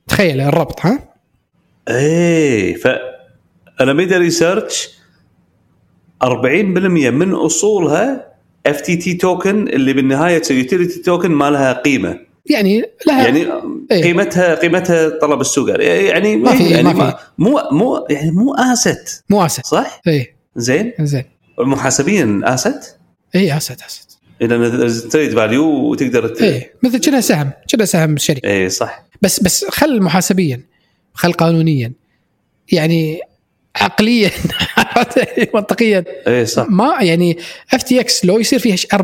[0.07, 0.99] تخيل الربط ها؟
[1.89, 2.87] إيه ف
[3.81, 4.89] Alameda Research
[6.23, 8.31] 40% من أصولها
[8.65, 13.47] FTT token اللي بالنهاية utility token ما لها قيمة يعني لها يعني
[13.91, 14.03] إيه.
[14.03, 17.17] قيمتها قيمتها طلب السوق يعني ما في- يعني ما في.
[17.37, 21.23] مو مو يعني مو asset مو asset صح؟ إيه زين؟ زين.
[21.59, 22.97] محاسبيا است
[23.35, 24.11] اي asset asset
[24.41, 26.41] إذا trade value وتقدر ت...
[26.41, 28.47] إيه مثل كنا سهم كنا سهم شركة.
[28.47, 29.03] إيه صح.
[29.21, 30.61] بس بس خل محاسبيا
[31.13, 31.91] خل قانونيا.
[32.71, 33.19] يعني
[33.75, 34.31] عقليا
[35.55, 36.03] منطقيا.
[36.27, 36.65] إيه صح.
[36.69, 37.37] ما يعني
[37.73, 38.99] FTX لو يصير فيها ش- 40%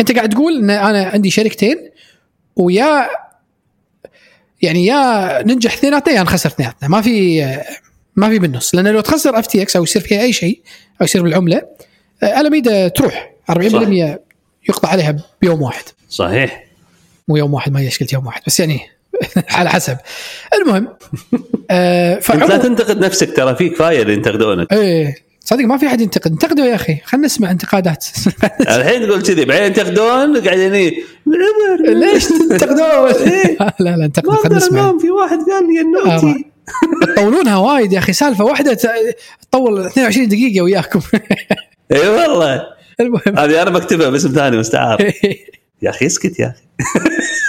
[0.00, 1.76] أنت قاعد تقول إن أنا عندي شركتين
[2.56, 3.06] ويا
[4.62, 6.88] يعني يا ننجح اثنيناتنا يا نخسر اثنيناتنا.
[6.88, 7.42] ما في
[8.16, 8.74] ما في بالنص.
[8.74, 10.60] لأن لو تخسر FTX أو يصير فيها أي شيء
[11.00, 11.62] أو يصير بالعملة
[12.22, 13.32] آه، ألاميدا تروح.
[13.50, 13.54] 40%
[14.68, 15.84] يقطع عليها بيوم واحد.
[16.10, 16.64] صحيح.
[17.28, 18.80] مو يوم واحد ما هي مشكلة يوم واحد بس يعني
[19.50, 19.96] على حسب.
[20.54, 20.88] المهم
[21.70, 26.00] آه أنت لا تنتقد نفسك ترى في كفاية اللي ينتقدونك إيه صدق ما في أحد
[26.00, 26.32] ينتقد.
[26.32, 28.06] انتقدوا يا أخي خلينا نسمع انتقادات.
[28.60, 31.90] الحين تقول كذي بعدين ينتقدون قاعدين إيه، عمر.
[31.92, 33.12] ليش تنتقدون؟
[33.80, 34.98] لا لا انتقدوا خلينا نسمع.
[34.98, 36.51] في واحد قال لي النوتي.
[37.16, 38.78] تطولونها وايد يا أخي سالفة واحدة
[39.50, 41.00] تطول 22 دقيقة وياكم.
[41.92, 42.62] إي والله.
[43.00, 43.38] المهم.
[43.38, 45.12] هذه أنا بكتبها باسم ثاني مستعار.
[45.82, 46.54] يا أخي اسكت يا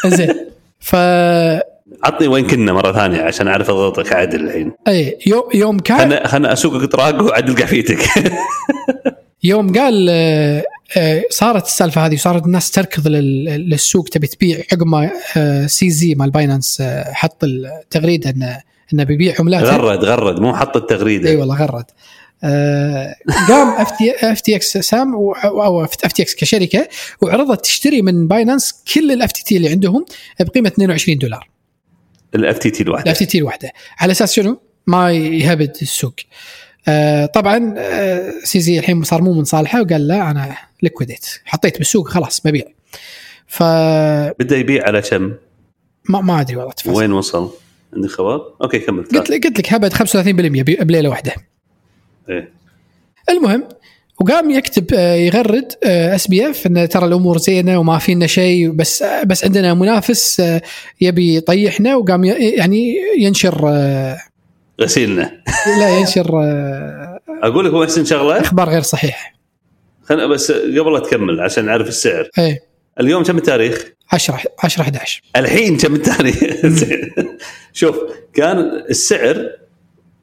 [0.06, 0.16] أخي.
[0.16, 0.36] زين.
[0.80, 0.96] ف
[2.04, 4.72] عطني وين كنا مرة ثانية عشان أعرف أضغطك عدل الحين.
[4.88, 8.00] إي يوم يوم كان خلنا خلنا أسوقك طراق وعدل قفيتك.
[9.44, 10.64] يوم قال آه،
[10.98, 16.16] آه، صارت السالفة هذه وصارت الناس تركض لل- للسوق تبي تبيع عقب ما آه، CZ
[16.16, 18.62] مال باينانس حط التغريدة إنه
[18.94, 21.86] إنه بيبيع عملاته غرد غرد مو حط التغريدة إي والله غرد
[22.44, 23.16] آه،
[23.48, 26.88] قام FT FTX سام أو FTX كشركة
[27.22, 30.06] وعرضت تشتري من باينانس كل ال FTT اللي عندهم
[30.40, 31.50] بقيمة 22 دولار
[32.36, 36.16] ال FTT الواحدة ال FTT الواحدة على أساس شنو؟ ما يهبد السوق.
[36.88, 42.10] آه طبعا آه CZ الحين صار مو من صالحه وقال لا أنا liquidate حطيت بالسوق
[42.10, 42.66] خلاص ببيع.
[43.48, 45.34] فما بدأ يبيع على كم؟
[46.10, 46.94] ما أدري والله تفاصيل.
[46.94, 47.63] وين وصل؟
[47.96, 51.32] عندك خبر؟ أوكي كمل قلت لك قلت لك هبد 35% بي- بليلة واحدة.
[52.30, 52.52] إيه.
[53.30, 53.64] المهم
[54.22, 59.46] وقام يكتب آه، يغرد SBF إن ترى الأمور زينة وما فينا شيء بس آه، بس
[59.46, 60.62] عندنا منافس آه،
[61.02, 64.18] يبي يطيحنا وقام ي- يعني ينشر آه،
[64.82, 65.32] غسيلنا
[65.80, 69.34] لا ينشر آه، أقول لك محسن شغلة أخبار غير صحيحة.
[70.04, 72.60] خلنا بس قبل لا تكمل عشان نعرف السعر إيه
[73.00, 77.12] اليوم كم التاريخ؟ 10 10 11 الحين كم التاريخ؟ زين.
[77.74, 77.98] شوف
[78.34, 79.50] كان السعر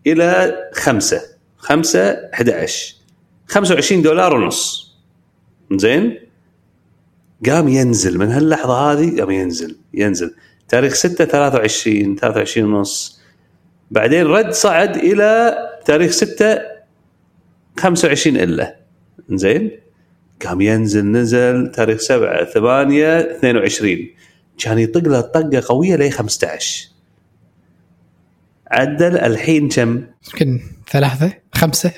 [0.07, 1.23] إلى خمسة
[1.57, 2.95] خمسة 11
[3.47, 4.95] 25 دولار ونص.
[5.73, 6.19] زين؟
[7.47, 8.19] قام ينزل.
[8.19, 10.35] من هاللحظة هذه قام ينزل ينزل.
[10.69, 13.21] تاريخ 6 23 23 ونص.
[13.91, 16.61] بعدين رد صعد إلى تاريخ 6
[17.79, 18.77] 25 الا
[19.31, 19.71] زين؟
[20.47, 23.97] قام ينزل نزل تاريخ 7 8 22
[24.59, 26.89] كان يطق له طقة قوية ل 15
[28.71, 31.93] عدل الحين كم؟ يمكن ثلاثة خمسة.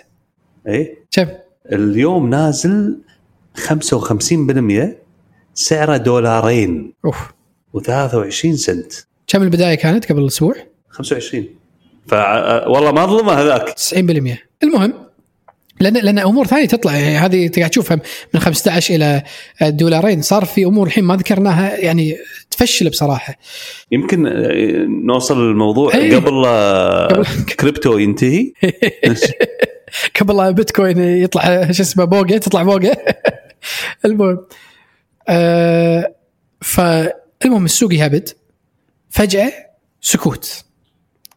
[0.68, 1.26] اي كم؟
[1.72, 2.98] اليوم نازل
[3.59, 4.96] 55%
[5.55, 6.94] سعره دولارين.
[7.05, 7.33] أوف.
[7.76, 8.92] و23 سنت.
[9.26, 10.55] كم البداية كانت قبل أسبوع؟
[10.88, 11.46] 25
[12.07, 12.12] ف
[12.66, 13.74] والله ما ظلمه هذاك.
[13.78, 14.94] 90% المهم
[15.80, 16.96] لأن لأن أمور ثانية تطلع.
[16.96, 18.00] يعني هذه قاعد تشوفها
[18.35, 19.22] من 15 إلى
[19.62, 21.76] دولارين صار في أمور الحين ما ذكرناها.
[21.76, 22.16] يعني
[22.50, 23.38] تفشل بصراحة.
[23.92, 26.16] يمكن آه، نوصل الموضوع إيه.
[26.16, 27.24] قبل
[27.61, 28.52] كريبتو ينتهي.
[30.20, 32.96] قبل بيتكوين يطلع شو اسمه بوقه تطلع بوقه
[34.04, 34.46] المهم
[35.28, 36.14] آه
[36.61, 38.28] فالمهم السوق يهبد.
[39.11, 39.52] فجأة
[40.00, 40.64] سكوت.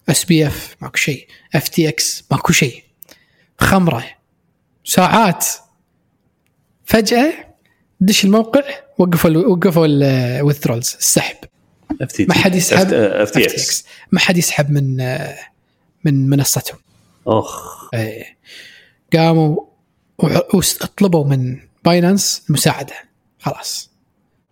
[0.09, 1.27] SBF ماكو شيء.
[1.55, 2.83] FTX ماكو شيء.
[3.57, 4.03] خمس
[4.85, 5.45] ساعات.
[6.85, 7.33] فجأة
[7.99, 8.61] دش الموقع
[8.97, 11.35] وقفوا ال وقفوا ال withdrawals السحب.
[12.19, 12.93] ما حد يسحب.
[12.93, 13.45] FT.
[13.45, 13.85] X.
[14.11, 14.97] ما حد يسحب من
[16.03, 16.77] من منصتهم.
[17.27, 17.89] أخ.
[17.93, 18.37] إيه.
[19.13, 19.57] قاموا
[20.53, 22.93] وطلبوا من باينانس المساعده
[23.39, 23.89] خلاص.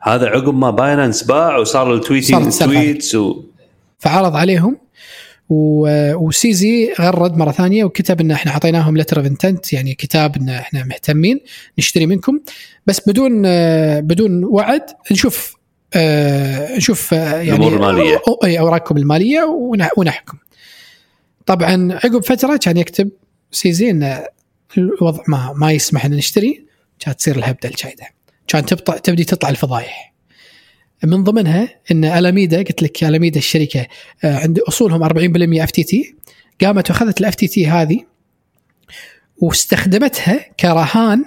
[0.02, 2.66] هذا عقب ما باينانس باع وصار سالفة.
[2.66, 3.44] tweets و...
[4.00, 4.78] فعرض عليهم.
[5.50, 10.50] و CZ غرد مرة ثانية وكتب إن إحنا اعطيناهم letter of intent يعني كتاب إن
[10.50, 11.40] إحنا مهتمين
[11.80, 12.40] نشتري منكم
[12.88, 13.42] بس بدون
[14.02, 15.56] بدون وعد نشوف
[15.96, 18.18] آه، نشوف آه، يعني الأمور المالية.
[18.18, 20.38] أو- أي أوراقكم المالية ون- ونحكم.
[21.46, 23.10] طبعا عقب فترة كان يكتب
[23.52, 24.24] CZ إن
[24.78, 26.66] الوضع ما ما يسمح إن نشتري
[27.00, 28.06] كانت تصير الهبدة الشايده.
[28.48, 30.13] كان تبطأ تبدي تطلع الفضايح.
[31.06, 33.88] من ضمنها إن ألاميدا قلت لك ألاميدا الشركة
[34.24, 36.16] آه، عند أصولهم 40% FTT
[36.62, 38.06] قامت وأخذت ال FTT هذه
[39.38, 41.26] واستخدمتها كرهان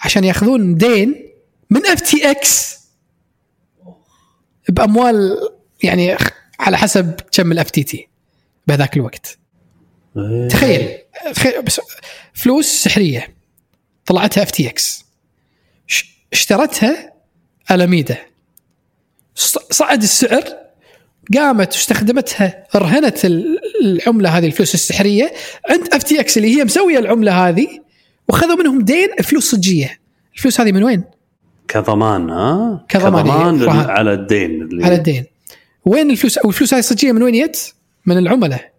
[0.00, 1.30] عشان يأخذون دين
[1.70, 2.78] من FTX
[4.68, 5.38] بأموال
[5.82, 6.16] يعني
[6.60, 8.08] على حسب كم ال FTT
[8.66, 9.38] بهذاك الوقت.
[10.16, 10.48] إيه.
[10.48, 10.98] تخيل
[11.34, 11.80] تخيل بس
[12.32, 13.36] فلوس سحرية
[14.06, 15.04] طلعتها FTX.
[16.32, 17.12] اشترتها
[17.70, 18.18] ألاميدا.
[19.70, 20.44] صعد السعر
[21.36, 25.32] قامت واستخدمتها رهنت ال- العملة هذه الفلوس السحرية.
[25.70, 27.68] عند FTX اللي هي مسوية العملة هذه
[28.28, 30.00] وخذوا منهم دين فلوس صجية.
[30.36, 31.04] الفلوس هذه من وين؟
[31.68, 33.70] كضمان ها؟ كضمان، كضمان إيه.
[33.90, 35.24] على الدين اللي على الدين.
[35.84, 37.74] وين الفلوس؟ والفلوس هذه الصجيه من وين جت؟
[38.06, 38.72] من العملاء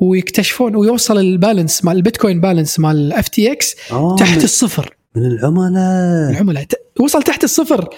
[0.00, 4.96] ويكتشفون ويوصل ال balance مال البيتكوين balance مال ال FTX آه، تحت الصفر.
[5.18, 6.30] من العملاء.
[6.30, 6.66] العملاء.
[7.00, 7.88] وصل تحت الصفر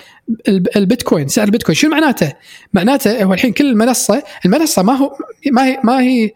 [0.49, 1.77] الب- البيتكوين سعر البيتكوين.
[1.77, 2.33] شنو معناته؟
[2.73, 5.13] معناته هو الحين كل منصه المنصة ما هو
[5.53, 6.31] ما هي ما هي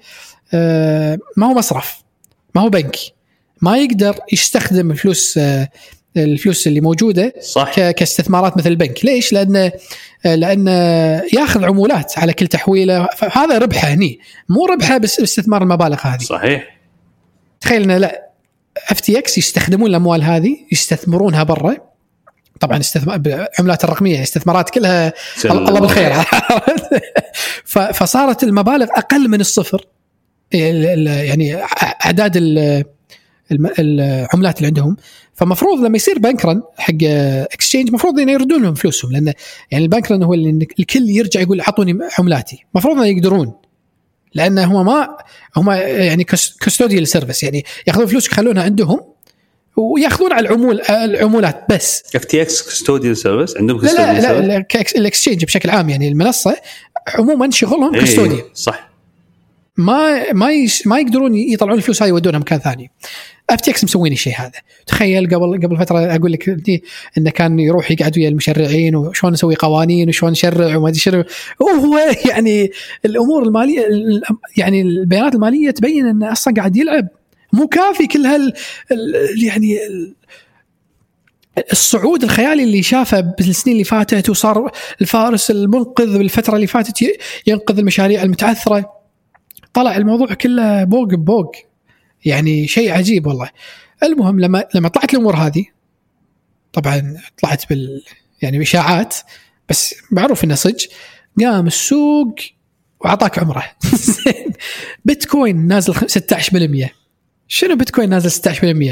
[0.55, 2.03] آه، ما هو مصرف
[2.55, 2.97] ما هو بنك
[3.62, 5.68] ما يقدر يستخدم الفلوس آه،
[6.16, 7.75] الفلوس اللي موجودة صح.
[7.90, 9.05] كاستثمارات مثل البنك.
[9.05, 9.70] ليش؟ لأن
[10.25, 10.66] لأن
[11.33, 13.09] ياخذ عمولات على كل تحويلة.
[13.16, 14.18] فهذا ربحة هني
[14.49, 16.18] مو ربحة بس باستثمار المبالغ هذه.
[16.23, 16.77] صحيح.
[17.61, 18.29] تخيل إنه لا.
[18.90, 21.76] FTX يستخدمون الأموال هذه يستثمرونها برا.
[22.60, 25.12] طبعا استثمار العملات الرقمية استثمارات كلها.
[25.44, 26.12] الله بالخير.
[27.94, 29.87] فصارت المبالغ أقل من الصفر.
[30.54, 31.66] ال- ال- يعني ع-
[32.04, 32.32] اعداد
[33.80, 34.96] العملات اللي عندهم.
[35.34, 36.94] فمفروض لما يصير bank run حق
[37.52, 39.32] exchange مفروض إنه يردون لهم فلوسهم لأن
[39.70, 42.64] يعني ال bank run هو اللي الكل يرجع يقول أعطوني عملاتي.
[42.74, 43.52] المفروض إنه يقدرون.
[44.35, 45.16] لأن هم ما
[45.57, 46.25] هم يعني
[46.61, 49.01] custodial service يعني ياخذون فلوس يخلونها عندهم
[49.77, 52.03] وياخذون على العمول العمولات بس.
[52.16, 56.57] FTX custodial service عندهم لا لا لا؟ لا ال exchange بشكل عام يعني المنصة
[57.14, 58.90] عموما شغلهم إيه، custodial صح.
[59.77, 60.51] ما ما
[60.87, 62.90] ما يقدرون يطلعون الفلوس هذه يودونها مكان ثاني.
[63.50, 64.52] FTX مسوين الشيء هذا.
[64.87, 66.48] تخيل قبل قبل فترة أقول لك
[67.18, 71.24] إنه كان يروح يقعد ويا المشرعين وشلون نسوي قوانين وشلون نشرع وما أدري شنو.
[71.61, 72.70] وهو يعني
[73.04, 74.22] الأمور المالية ال-
[74.57, 77.09] يعني البيانات المالية تبين إنه أصلا قاعد يلعب.
[77.52, 78.52] مو كافي كل هال
[78.92, 80.14] ال- يعني ال-
[81.72, 87.07] الصعود الخيالي اللي شافه بالسنين اللي فاتت وصار الفارس المنقذ بالفترة اللي فاتت
[87.46, 88.92] ينقذ المشاريع المتعثرة.
[89.74, 91.52] طلع الموضوع كله بوق ببوق.
[92.24, 93.50] يعني شيء عجيب والله.
[94.02, 95.64] المهم لما لما طلعت الأمور هذه
[96.72, 98.02] طبعا طلعت بال
[98.42, 99.16] يعني بإشاعات
[99.68, 100.84] بس معروف إنه صج
[101.40, 102.34] قام السوق
[103.00, 103.64] وأعطاك عمرة.
[105.04, 106.88] بيتكوين نازل خ- 16%
[107.48, 108.30] شنو بيتكوين نازل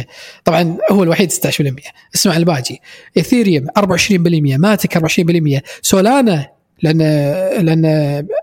[0.03, 0.05] 16%
[0.45, 1.37] طبعا هو الوحيد 16%
[2.15, 2.81] اسمع الباجي.
[3.17, 3.83] إيثيريوم 24%
[4.59, 6.49] Matic 24% Solana
[6.83, 6.99] لأن
[7.65, 7.85] لأن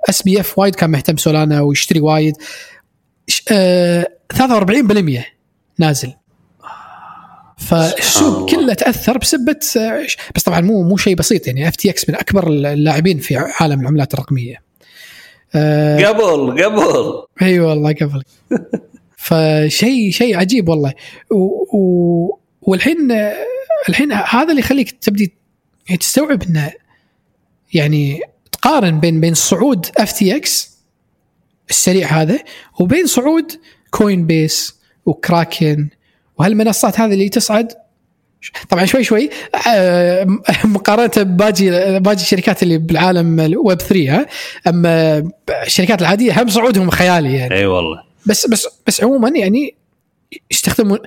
[0.09, 2.35] SBF وايد كان مهتم Solana ويشتري وايد.
[3.51, 5.25] آه 43%
[5.79, 6.13] نازل.
[7.57, 8.49] فالسوق.
[8.51, 9.59] كله تأثر بسبة
[10.35, 14.61] بس طبعا مو مو شيء بسيط يعني FTX من أكبر اللاعبين في عالم العملات الرقمية.
[15.55, 17.23] آه، قبل قبل.
[17.41, 18.23] اي والله قبل.
[19.17, 20.93] فشيء شيء عجيب والله.
[21.31, 23.11] و و والحين
[23.89, 25.33] الحين هذا اللي يخليك تبدي
[25.87, 26.71] يعني تستوعب إنه
[27.73, 30.79] يعني تقارن بين بين صعود FTX
[31.69, 32.39] السريع هذا
[32.79, 33.51] وبين صعود
[33.91, 35.89] Coinbase و Kraken
[36.37, 37.73] وهالمنصات هذه اللي تصعد؟
[38.69, 39.29] طبعا شوي شوي
[39.67, 40.27] آه،
[40.65, 44.25] مقارنة بباقي باقي الشركات اللي بالعالم الويب 3 ها
[44.67, 45.23] اما
[45.65, 47.55] الشركات العادية هم صعودهم خيالي يعني.
[47.55, 48.03] إي والله.
[48.25, 49.75] بس بس بس عموما يعني
[50.51, 50.99] يستخدمون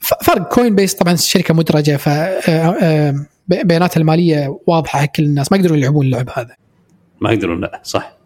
[0.00, 2.40] فرق Coinbase طبعا شركة مدرجة ف آه،
[2.82, 6.56] آه، بياناتها المالية واضحة حق كل الناس ما يقدرون يلعبون اللعب هذا
[7.20, 8.19] ما يقدرون لا صح.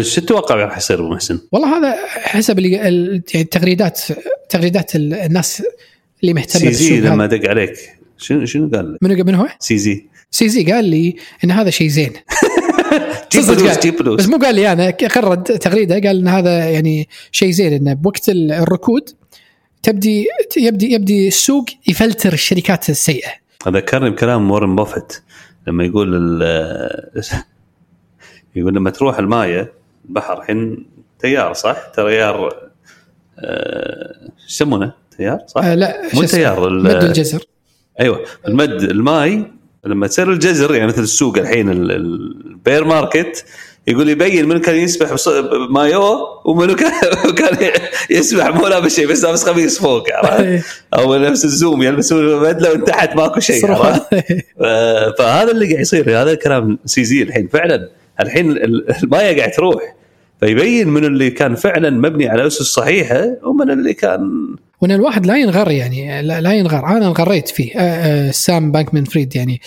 [0.00, 2.88] شو تتوقع راح يصير أبو محسن؟ والله هذا حسب يعني
[3.34, 4.00] التغريدات
[4.48, 5.62] تغريدات ال- الناس
[6.22, 7.26] اللي مهتمة CZ لما.
[7.26, 7.72] دق عليك
[8.18, 12.12] شنو شنو قال؟ منو من هو؟ CZ CZ قال لي إن هذا شيء زين
[14.16, 18.28] بس مو قال لي أنا غرد تغريدة قال إن هذا يعني شيء زين انه بوقت
[18.28, 19.10] ال- الركود
[19.82, 23.28] تبدي يبدي يبدي السوق يفلتر الشركات السيئة
[23.68, 25.12] ذكرني بكلام وارن بافيت
[25.66, 27.22] لما يقول ال-
[28.56, 29.72] يقول لما تروح المايه
[30.08, 30.86] البحر الحين
[31.20, 32.68] تيار صح؟ تيار
[33.38, 37.42] آه، يسمونه؟ تيار صح؟ آه لا مو؟ تيار مد الجزر
[38.00, 39.44] أيوه المد الماي
[39.84, 43.44] لما تصير الجزر يعني مثل السوق الحين ال- ال- ال bear market
[43.86, 46.92] يقول يبين من كان يسبح بمايوه ومنو كان
[48.10, 52.72] يسبح مو لابس شيء بس لابس قميص فوق عرفت؟ أو نفس ال Zoom يلبسون بدله
[52.72, 53.66] ومن تحت ماكو شيء
[55.18, 57.88] فهذا اللي قاعد يصير هذا كلام CZ الحين فعلا
[58.20, 59.94] الحين ال- الماية قاعد تروح.
[60.40, 64.20] فيبين من اللي كان فعلا مبني على اسس صحيحه ومن اللي كان
[64.80, 66.86] وان الواحد لا ينغر يعني لا, ينغر.
[66.86, 67.72] أنا انغريت فيه.
[67.76, 69.60] آه آه سام بانكمان فريد يعني.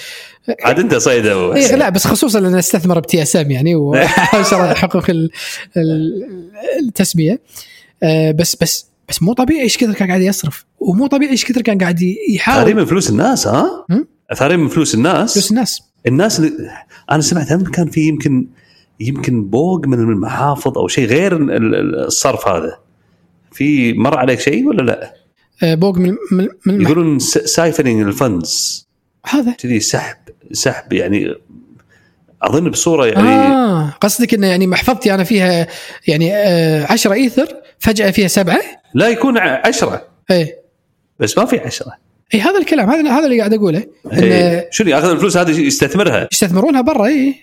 [0.63, 1.75] عاد أنت صيد أبو إيه.
[1.75, 5.29] لا بس خصوصا لأن أستثمر ب TSM يعني وشرى حقوق ال-
[5.77, 6.27] ال-
[6.87, 7.41] التسمية.
[8.03, 10.65] آه بس بس بس مو طبيعي إيش كثر كان قاعد يصرف.
[10.79, 12.75] ومو طبيعي إيش كثر كان قاعد ثارين يحاول.
[12.75, 13.85] من فلوس الناس ها؟
[14.35, 15.81] ثارين من فلوس الناس؟ فلوس الناس.
[16.07, 16.51] الناس اللي
[17.11, 18.47] أنا سمعت هم كان في يمكن
[18.99, 22.77] يمكن بوق من المحافظ أو شيء غير ال- ال- الصرف هذا.
[23.51, 25.13] في مر عليك شيء ولا لا؟
[25.63, 26.15] آه بوق من
[26.65, 28.87] من, يقولون siphoning ال funds
[29.25, 30.17] هذا؟ كذي سحب
[30.51, 31.35] سحب يعني
[32.41, 35.67] أظن بصورة يعني آه قصدك إنه يعني محفظتي أنا فيها
[36.07, 37.47] يعني آه 10 إيثر
[37.79, 38.61] فجأة فيها سبعة؟
[38.93, 40.07] لا يكون ع- عشرة.
[40.31, 40.61] إيه.
[41.19, 41.91] بس ما في عشرة.
[42.33, 44.69] إي هذا الكلام هذا هذا اللي قاعد أقوله إيه.
[44.71, 47.35] شنو ياخذ الفلوس هذه يستثمرها؟ يستثمرونها برا إي.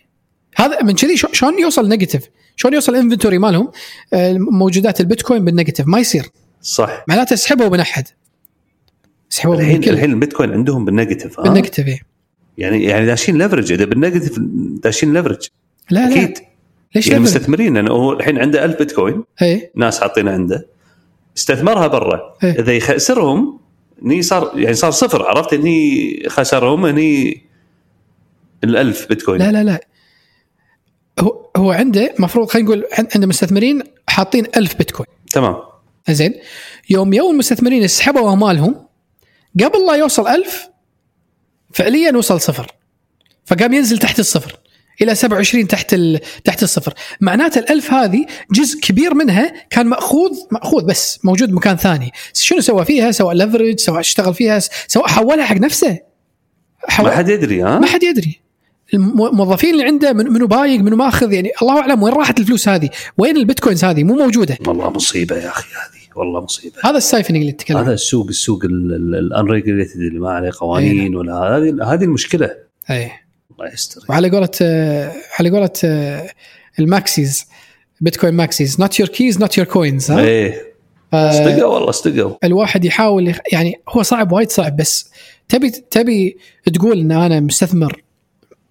[0.56, 3.70] هذا من كذي شلون يوصل negative شلون يوصل ال inventory مالهم؟
[4.12, 6.26] آه، موجودات البيتكوين بال negative ما يصير.
[6.62, 7.04] صح.
[7.08, 8.08] معناته سحبوا من أحد.
[9.28, 12.00] سحبوا من الحين الكل الحين البيتكوين عندهم بال negative ها؟ بال negative إيه.
[12.58, 14.38] يعني يعني داشين leverage إذا بال negative
[14.82, 15.48] داشين ليفرج
[15.90, 16.12] لا لا.
[16.12, 16.38] أكيد.
[16.94, 19.70] ليش يعني؟ مستثمرين لأنه هو الحين عنده 1000 بيتكوين إي.
[19.74, 20.66] ناس حاطينها عنده
[21.36, 22.34] استثمرها برا.
[22.44, 23.58] إذا يخسرهم
[24.04, 27.42] هني صار يعني صار صفر عرفت؟ هني خسرهم هني
[28.66, 29.38] ال1000 بيتكوين.
[29.42, 29.80] لا لا لا.
[31.20, 35.06] هو هو عنده مفروض خلينا نقول عن- عنده مستثمرين حاطين ألف بيتكوين.
[35.32, 35.56] تمام.
[36.10, 36.34] زين.
[36.90, 38.86] يوم يوم المستثمرين سحبوا أموالهم
[39.64, 40.68] قبل لا يوصل ألف
[41.74, 42.66] فعليا وصل صفر.
[43.46, 44.58] فقام ينزل تحت الصفر.
[45.02, 46.20] إلى 27 تحت ال...
[46.44, 46.94] تحت الصفر.
[47.20, 52.10] معناته الألف هذه جزء كبير منها كان ماخوذ مأخوذ بس موجود مكان ثاني.
[52.34, 55.98] شنو سوى فيها؟ سواء ليفرج سواء اشتغل فيها سواء حولها حق نفسه.
[56.88, 57.06] حول...
[57.10, 58.40] ما حد يدري ها؟ ما حد يدري.
[58.94, 62.90] الموظفين اللي عنده من- منو بايق منو ماخذ يعني الله أعلم وين راحت الفلوس هذه؟
[63.18, 64.58] وين البيتكوينز هذه؟ مو موجودة.
[64.66, 66.74] والله مصيبة يا أخي هذه والله مصيبة.
[66.84, 71.34] هذا ال siphoning اللي تتكلم هذا السوق السوق ال unregulated اللي ما عليه قوانين ولا
[71.34, 72.50] هذه هذه المشكلة.
[72.90, 73.10] اي
[73.60, 74.00] الله يستر.
[74.08, 76.30] وعلى قولة آه، على قولة آه،
[76.78, 77.46] ال maxis
[78.00, 78.80] Bitcoin maxis.
[78.80, 80.68] not your keys not your coins ها؟ إيه.
[81.12, 85.10] آه، صدقوا والله صدقوا الواحد يحاول يعني هو صعب وايد صعب بس
[85.48, 86.36] تبي تبي
[86.74, 88.02] تقول إن أنا مستثمر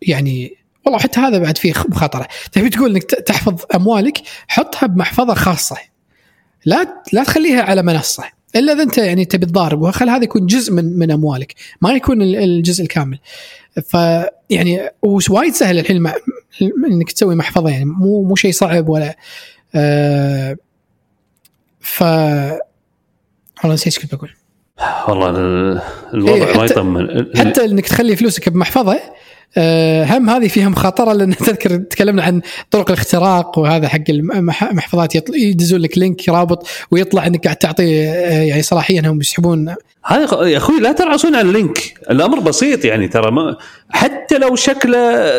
[0.01, 2.27] يعني والله حتى هذا بعد فيه مخاطرة.
[2.51, 5.77] تبي تقول إنك تحفظ أموالك حطها بمحفظة خاصة.
[6.65, 8.23] لا لا تخليها على منصة.
[8.55, 11.55] إلا إذا أنت يعني تبي تضارب وخل هذا يكون جزء من من أموالك.
[11.81, 13.19] ما يكون ال- الجزء الكامل.
[13.81, 14.89] فيعني
[15.29, 15.97] وايد سهل الحين
[16.91, 19.17] إنك تسوي محفظة يعني مو مو شيء صعب ولا
[19.75, 20.57] آه
[21.79, 24.29] ف والله نسيت إيش كنت بقول.
[25.07, 25.81] والله ال-
[26.13, 27.37] الوضع إيه، ما حتى- يطمن.
[27.37, 28.99] حتى إنك تخلي فلوسك بمحفظة
[30.09, 35.97] هم هذه فيها مخاطره لأن تذكر تكلمنا عن طرق الاختراق وهذا حق المحفظات يدزون لك
[35.97, 40.91] link رابط ويطلع إنك قاعد تعطي آه، يعني صلاحية إنهم يسحبون هذا يا أخوي لا
[40.91, 43.57] ترعصون على ال link الأمر بسيط يعني ترى ما
[43.89, 45.31] حتى لو شكله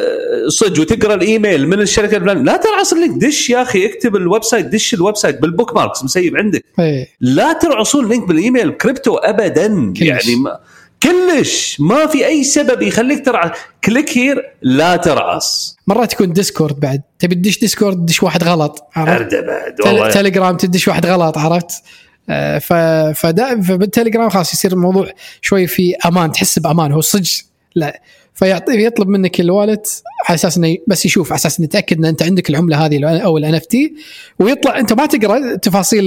[0.48, 4.44] صج وتقرأ الإيميل من الشركة الفلانية لا ترعص ال link دش يا أخي اكتب ال
[4.44, 7.08] website دش ال website بال bookmarks مسيف عندك إيه.
[7.20, 10.02] لا ترعصون link بال email crypto ابدا كلش.
[10.02, 10.58] يعني ما
[11.02, 11.80] كلش.
[11.80, 13.50] ما في أي سبب يخليك ترعص
[13.84, 15.76] click here لا ترعص.
[15.86, 17.02] مرات يكون Discord بعد.
[17.18, 20.10] تبي تدش Discord تدش واحد غلط عرفت؟ بعد والله.
[20.10, 21.70] تليجرام تدش واحد غلط عرفت؟
[22.30, 22.72] آه، ف
[23.20, 25.08] فدا فبالتليجرام خلاص يصير الموضوع
[25.42, 27.30] شوي في أمان تحس بأمان هو صدق.
[27.74, 28.00] لا.
[28.34, 32.04] فيعطي يطلب منك ال wallet على أساس إنه بس يشوف على أساس إنه يتأكد إن
[32.04, 33.94] أنت عندك العملة هذه أو ال NFT
[34.38, 36.04] ويطلع أنت ما تقرأ تفاصيل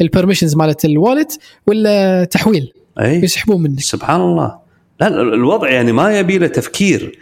[0.00, 2.72] ال permissions مالت ال wallet ولا تحويل.
[3.00, 3.14] أي.
[3.22, 3.80] يسحبون منك.
[3.80, 4.58] سبحان الله.
[5.00, 7.18] لا ال- الوضع يعني ما يبي له تفكير.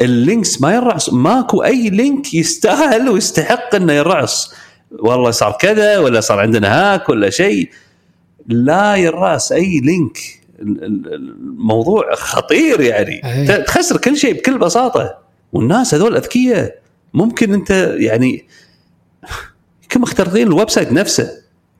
[0.00, 4.54] ال links ما ينرعص ماكو أي link يستاهل ويستحق إنه ينرعص
[4.90, 7.70] والله صار كذا ولا صار عندنا hack ولا شيء.
[8.48, 10.18] لا ينرعص أي link.
[10.60, 13.24] ال- ال- الموضوع خطير يعني.
[13.32, 13.46] أي.
[13.46, 15.18] ت- تخسر كل شيء بكل بساطة.
[15.52, 16.78] والناس هذول أذكياء.
[17.14, 18.44] ممكن أنت يعني
[19.82, 21.30] يمكن مخترقين ال website نفسه.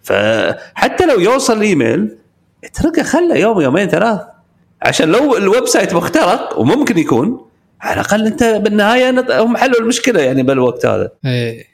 [0.03, 2.17] فحتى لو يوصل الايميل
[2.65, 4.21] اتركه خله يوم يومين ثلاث
[4.83, 7.47] عشان لو ال website مخترق وممكن يكون
[7.81, 9.11] على الأقل أنت بالنهاية
[9.43, 11.67] هم حلوا المشكلة يعني بالوقت هذا إيه.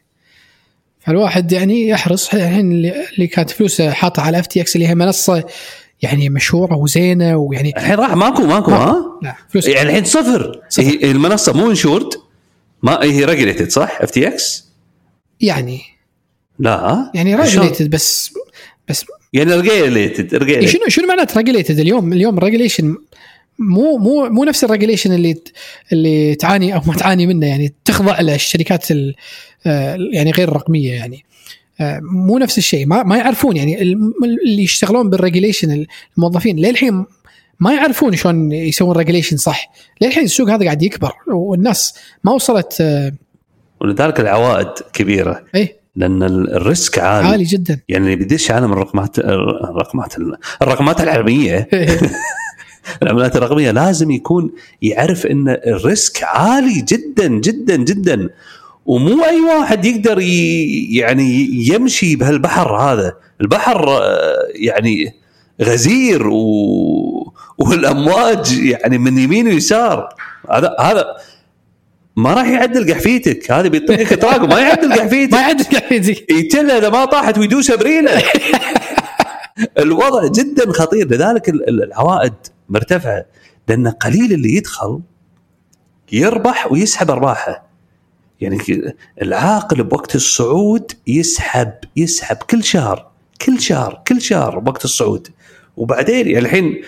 [1.00, 5.44] فالواحد يعني يحرص الحين اللي كانت فلوسه حاطه على FTX اللي هي منصة
[6.02, 10.82] يعني مشهورة وزينة ويعني الحين راح ماكو ماكو ها لا فلوس يعني الحين صفر, صفر.
[10.82, 12.14] هي المنصة مو insured
[12.82, 14.68] ما هي regulated صح FTX
[15.40, 15.80] يعني
[16.58, 18.34] لا؟ يعني؟ regulated بس
[18.88, 22.96] بس يعني regulated إيه regulated شنو شنو معناته regulated اليوم اليوم ال regulation
[23.58, 25.36] مو مو مو نفس ال regulation اللي
[25.92, 28.20] اللي تعاني أو ما تعاني منه يعني تخضع
[28.90, 29.14] ال-
[29.66, 31.24] آه، يعني غير الرقمية يعني.
[31.80, 37.04] آه، مو نفس الشيء ما ما يعرفون يعني اللي يشتغلون بال regulation الموظفين للحين
[37.60, 39.72] ما يعرفون شلون يسوون regulation صح.
[40.00, 43.12] للحين السوق هذا قاعد يكبر والناس ما وصلت آه،
[43.80, 45.44] ولذلك العوائد كبيرة.
[45.54, 45.77] إيه.
[45.98, 47.80] لأن ال- ال risk عالي, عالي جدا.
[47.88, 50.14] يعني اللي بيدش عالم الرقمات الرقمات
[50.62, 51.68] الرقمات العالميه
[53.02, 54.50] العملات الرقمية لازم يكون
[54.82, 58.28] يعرف إن ال risk عالي جدا جدا جدا.
[58.86, 60.18] ومو أي واحد يقدر
[60.90, 63.12] يعني يمشي بهالبحر هذا.
[63.40, 65.14] البحر آه، يعني
[65.62, 70.08] غزير و والأمواج يعني من يمين ويسار.
[70.50, 71.04] هذا هذا
[72.18, 76.26] ما راح يعدل قحفيتك هذا بيطقك اطراق وما يعدل قحفيتك ما يعد قاعد يجي.
[76.30, 78.22] يتله إذا ما طاحت ويدوس بريله
[79.78, 81.06] الوضع جدا خطير.
[81.10, 82.32] لذلك ال- ال- العوائد
[82.68, 83.24] مرتفعة.
[83.68, 85.00] لأن قليل اللي يدخل
[86.12, 87.68] يربح ويسحب أرباحه.
[88.40, 88.58] يعني
[89.22, 93.10] العاقل بوقت الصعود يسحب يسحب كل شهر
[93.46, 95.28] كل شهر كل شهر بوقت الصعود.
[95.76, 96.82] وبعدين يعني الحين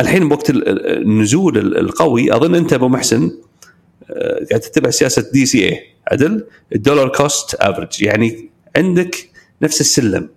[0.00, 3.30] الحين بوقت ال- ال- النزول ال- القوي أظن أنت أبو محسن
[4.50, 5.80] قاعد تتبع سياسة DCA
[6.12, 9.28] عدل؟ ال dollar cost average يعني عندك
[9.62, 10.28] نفس السلم.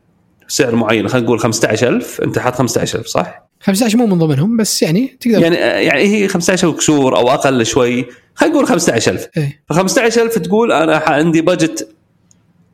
[0.48, 5.18] سعر معين خلينا نقول 15000 أنت حاط 15000 صح؟ 15 مو من ضمنهم بس يعني
[5.20, 5.42] تقدر.
[5.42, 5.56] يعني
[5.86, 8.06] يعني هي 15 وكسور أو أقل شوي.
[8.36, 9.64] خلينا نقول 15000 إيه.
[9.70, 11.90] ف 15000 تقول أنا عندي بجت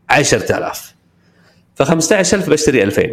[0.09, 0.95] 10000
[1.75, 3.03] ف 15000 بشتري 2000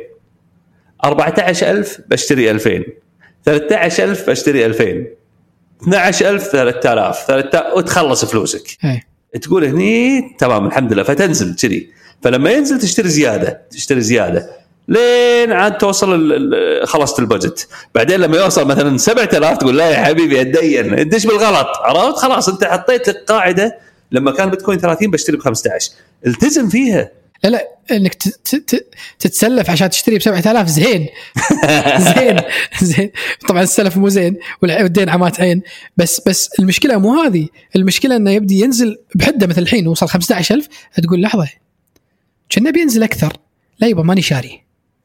[1.04, 2.84] 14000 بشتري 2000
[3.44, 5.06] 13000 بشتري 2000
[5.82, 8.78] 12000 3000 3000 وتخلص فلوسك.
[8.84, 11.90] إيه تقول هني تمام الحمد لله فتنزل كذي.
[12.22, 14.50] فلما ينزل تشتري زيادة تشتري زيادة.
[14.88, 16.38] لين عاد توصل
[16.84, 17.68] خلصت البجت.
[17.94, 20.98] بعدين لما يوصل مثلا 7000 تقول لا يا حبيبي أتدين.
[20.98, 23.78] ادش بالغلط؟ عرفت؟ خلاص أنت حطيت لك قاعدة.
[24.12, 25.90] لما كان بيتكوين 30 بشتري ب 15
[26.26, 27.10] التزم فيها.
[27.44, 28.14] لا لا انك
[29.18, 31.06] تتسلف عشان تشتري ب 7000 زين.
[32.14, 32.40] زين
[32.82, 33.10] زين.
[33.48, 35.62] طبعا السلف مو زين والدين عمات عين.
[35.96, 37.48] بس بس المشكلة مو هذه.
[37.76, 40.68] المشكلة إنه يبدي ينزل بحدة مثل الحين وصل 15000
[41.02, 41.48] تقول لحظة
[42.52, 43.32] كنا بينزل أكثر.
[43.78, 44.62] لا يبا ماني شاري.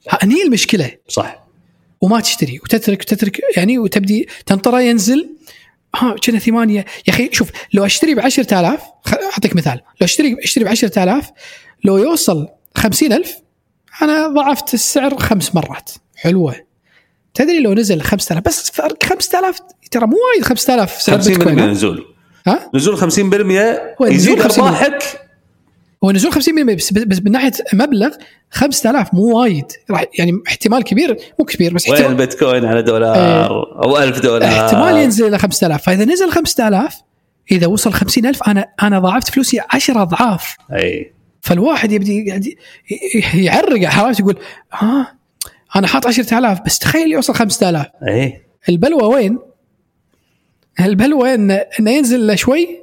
[0.10, 0.92] هني المشكلة.
[1.08, 1.44] صح.
[2.02, 5.30] وما تشتري وتترك وتترك يعني وتبدي تنطره ينزل.
[5.96, 6.86] ها كنا ثمانية.
[7.08, 9.82] يا أخي شوف لو أشتري ب 10000 خ- أعطيك مثال.
[10.02, 11.30] لو أشتري أشتري ب 10000
[11.84, 13.36] لو يوصل 50000
[14.02, 15.92] أنا ضعفت السعر خمس مرات.
[16.16, 16.56] حلوة.
[17.34, 19.60] تدري لو نزل 5000 بس فرق 5000
[19.92, 22.06] ترى مو وايد 5000 سعر 50% بيتكوين؟ نزول.
[22.48, 25.04] ها؟ نزول 50% ونزول يزيد 50% أرباحك.
[26.04, 26.38] هو نزول 50%
[26.76, 28.10] بس, بس من ناحية مبلغ
[28.52, 29.66] 5000 مو وايد.
[29.92, 33.48] راح يعني احتمال كبير مو كبير بس وين احتمال البيتكوين؟ على دولار
[33.84, 34.44] أو 1000 دولار.
[34.44, 36.96] احتمال ينزل إلى 5000 فإذا نزل 5000
[37.52, 40.58] إذا وصل 50000 أنا أنا ضاعفت فلوسي 10 أضعاف.
[40.74, 41.14] أي.
[41.50, 42.48] فالواحد يبدي قاعد
[43.34, 44.38] يعرق عرفت يقول
[44.74, 45.16] ها
[45.76, 49.40] أنا حاط 10000 بس تخيل يوصل 5000 اي البلوه وين؟
[50.80, 52.80] البلوه انه انه ينزل شوي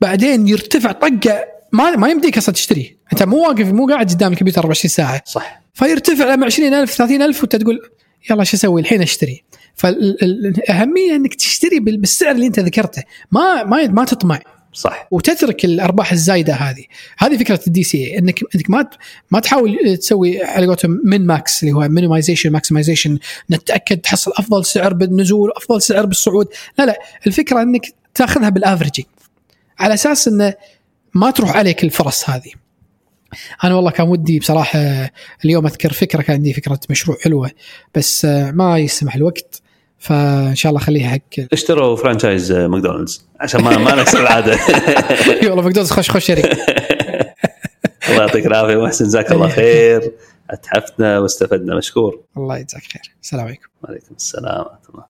[0.00, 4.60] بعدين يرتفع طقة ما ما يمديك أصلا تشتري أنت مو واقف مو قاعد قدام الكمبيوتر
[4.60, 5.22] 24 ساعة.
[5.26, 5.62] صح.
[5.74, 7.80] فيرتفع لما 20000 30000 وأنت تقول
[8.30, 9.02] يلا شو أسوي؟ الحين
[9.74, 13.02] فالاهميه إنك تشتري بال- بالسعر اللي أنت ذكرته.
[13.32, 14.40] ما ما ما تطمع.
[14.72, 15.08] صح.
[15.10, 16.84] وتترك الأرباح الزايدة هذه.
[17.18, 18.90] هذه فكرة ال DCA إنك إنك ما
[19.30, 23.18] ما تحاول تسوي على قولتهم min max اللي هو minimization maximization
[23.50, 26.46] نتأكد تحصل أفضل سعر بالنزول أفضل سعر بالصعود.
[26.78, 26.98] لا لا.
[27.26, 29.06] الفكرة إنك تأخذها بال averaging
[29.78, 30.54] على أساس انه
[31.14, 32.52] ما تروح عليك الفرص هذه.
[33.64, 35.10] أنا والله كان ودي بصراحة
[35.44, 37.50] اليوم أذكر فكرة كان عندي فكرة مشروع حلوة.
[37.94, 39.62] بس ما يسمح الوقت.
[40.00, 43.26] فإن شاء الله خليها حق اشتروا franchise ماكدونالدز.
[43.40, 44.52] عشان ما ما نكسر العادة.
[44.52, 46.46] اي والله ماكدونالدز خش خش شريك.
[48.08, 48.76] الله يعطيك العافية.
[48.84, 50.12] محسن جزاك الله خير.
[50.50, 51.76] اتحفنا واستفدنا.
[51.76, 52.20] مشكور.
[52.36, 53.02] الله يجزاك خير.
[53.22, 53.68] السلام عليكم.
[53.84, 55.09] وعليكم السلام ورحمة الله.